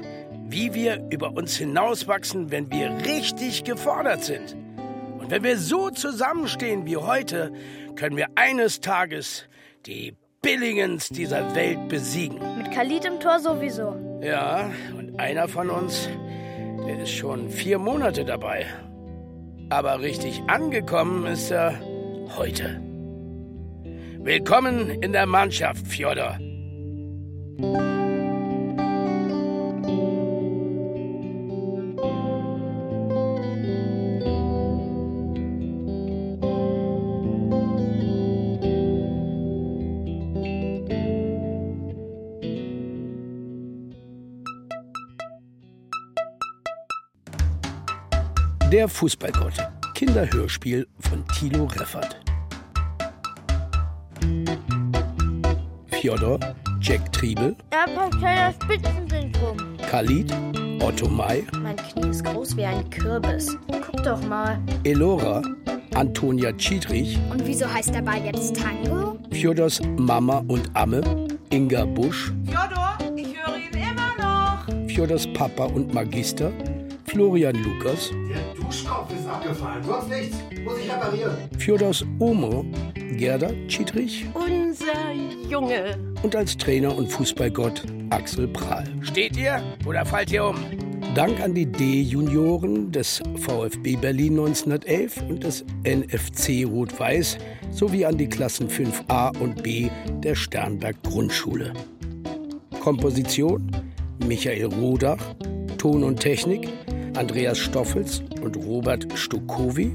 [0.50, 4.54] wie wir über uns hinauswachsen, wenn wir richtig gefordert sind.
[5.18, 7.54] Und wenn wir so zusammenstehen wie heute,
[7.96, 9.46] können wir eines Tages
[9.86, 12.38] die Billingens dieser Welt besiegen.
[12.58, 13.96] Mit Khalid im Tor sowieso.
[14.20, 16.06] Ja, und einer von uns,
[16.86, 18.66] der ist schon vier Monate dabei.
[19.70, 21.80] Aber richtig angekommen ist er
[22.36, 22.80] heute.
[24.18, 26.38] Willkommen in der Mannschaft, Fjodor.
[48.72, 49.52] Der Fußballgott.
[49.94, 52.21] Kinderhörspiel von Thilo Reffert.
[56.02, 56.40] Fjodor,
[56.80, 57.84] Jack Triebel, Er
[58.18, 59.56] kleines Spitzensyndrom.
[59.88, 60.32] Khalid,
[60.80, 63.56] Otto May, Mein Knie ist groß wie ein Kürbis.
[63.68, 64.58] Guck doch mal.
[64.82, 65.42] Elora,
[65.94, 69.16] Antonia Schiedrich, Und wieso heißt der Ball jetzt Tango?
[69.30, 71.02] Fjodors Mama und Amme,
[71.50, 74.88] Inga Busch, Fjodor, ich höre ihn immer noch.
[74.92, 76.50] Fjodors Papa und Magister,
[77.04, 79.84] Florian Lukas, Der Duschkopf ist abgefallen.
[79.84, 80.36] Sonst nichts.
[80.64, 81.36] Muss ich reparieren.
[81.58, 82.64] Fjodors Omo,
[83.16, 84.26] Gerda Schiedrich
[84.82, 85.96] Unser Junge.
[86.24, 88.84] und als Trainer und Fußballgott Axel Prahl.
[89.02, 90.56] Steht ihr oder fallt ihr um?
[91.14, 97.38] Dank an die D-Junioren des VfB Berlin 1911 und des NFC Rot-Weiß
[97.70, 99.88] sowie an die Klassen 5a und b
[100.24, 101.74] der Sternberg Grundschule.
[102.80, 103.70] Komposition
[104.26, 105.22] Michael Rodach,
[105.78, 106.68] Ton und Technik
[107.16, 109.92] Andreas Stoffels und Robert Stukowi,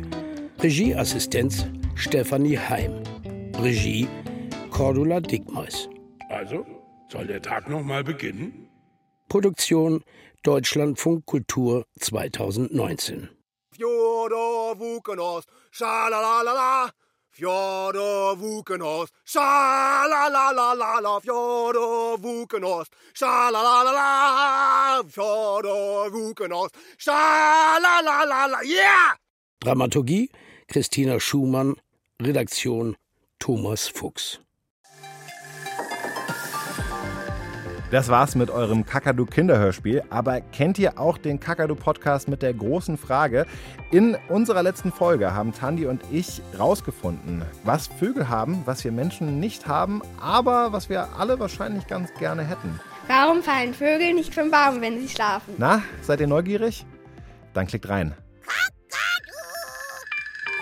[0.61, 1.65] Regieassistenz
[1.95, 2.93] Stefanie Heim,
[3.61, 4.07] Regie
[4.78, 5.89] Cordula Dickmeis.
[6.30, 6.63] Also,
[7.11, 8.69] soll der Tag noch mal beginnen?
[9.28, 10.03] Produktion
[10.43, 13.28] Deutschlandfunk Kultur 2019.
[13.71, 16.91] Fjodor Wukenos, schalalalala.
[17.32, 21.21] Fjodor Wukenos, schalalalala.
[21.21, 25.01] Fjodor Wukenos, schalalalala.
[25.09, 26.69] Fjodor Wukenos,
[26.99, 28.61] schalalalala.
[28.63, 29.15] Yeah!
[29.59, 30.30] Dramaturgie
[30.67, 31.78] Christina Schumann,
[32.21, 32.95] Redaktion
[33.39, 34.39] Thomas Fuchs.
[37.89, 40.03] Das war's mit eurem Kakadu Kinderhörspiel.
[40.09, 43.45] Aber kennt ihr auch den Kakadu Podcast mit der großen Frage?
[43.91, 49.39] In unserer letzten Folge haben Tandi und ich rausgefunden, was Vögel haben, was wir Menschen
[49.39, 52.77] nicht haben, aber was wir alle wahrscheinlich ganz gerne hätten.
[53.07, 55.53] Warum fallen Vögel nicht vom Baum, wenn sie schlafen?
[55.57, 56.85] Na, seid ihr neugierig?
[57.53, 58.13] Dann klickt rein.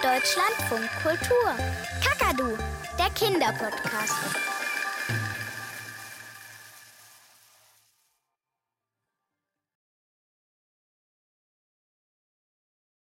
[0.04, 1.50] Deutschlandfunk Kultur.
[2.04, 2.56] Kakadu,
[3.00, 4.55] der Kinderpodcast.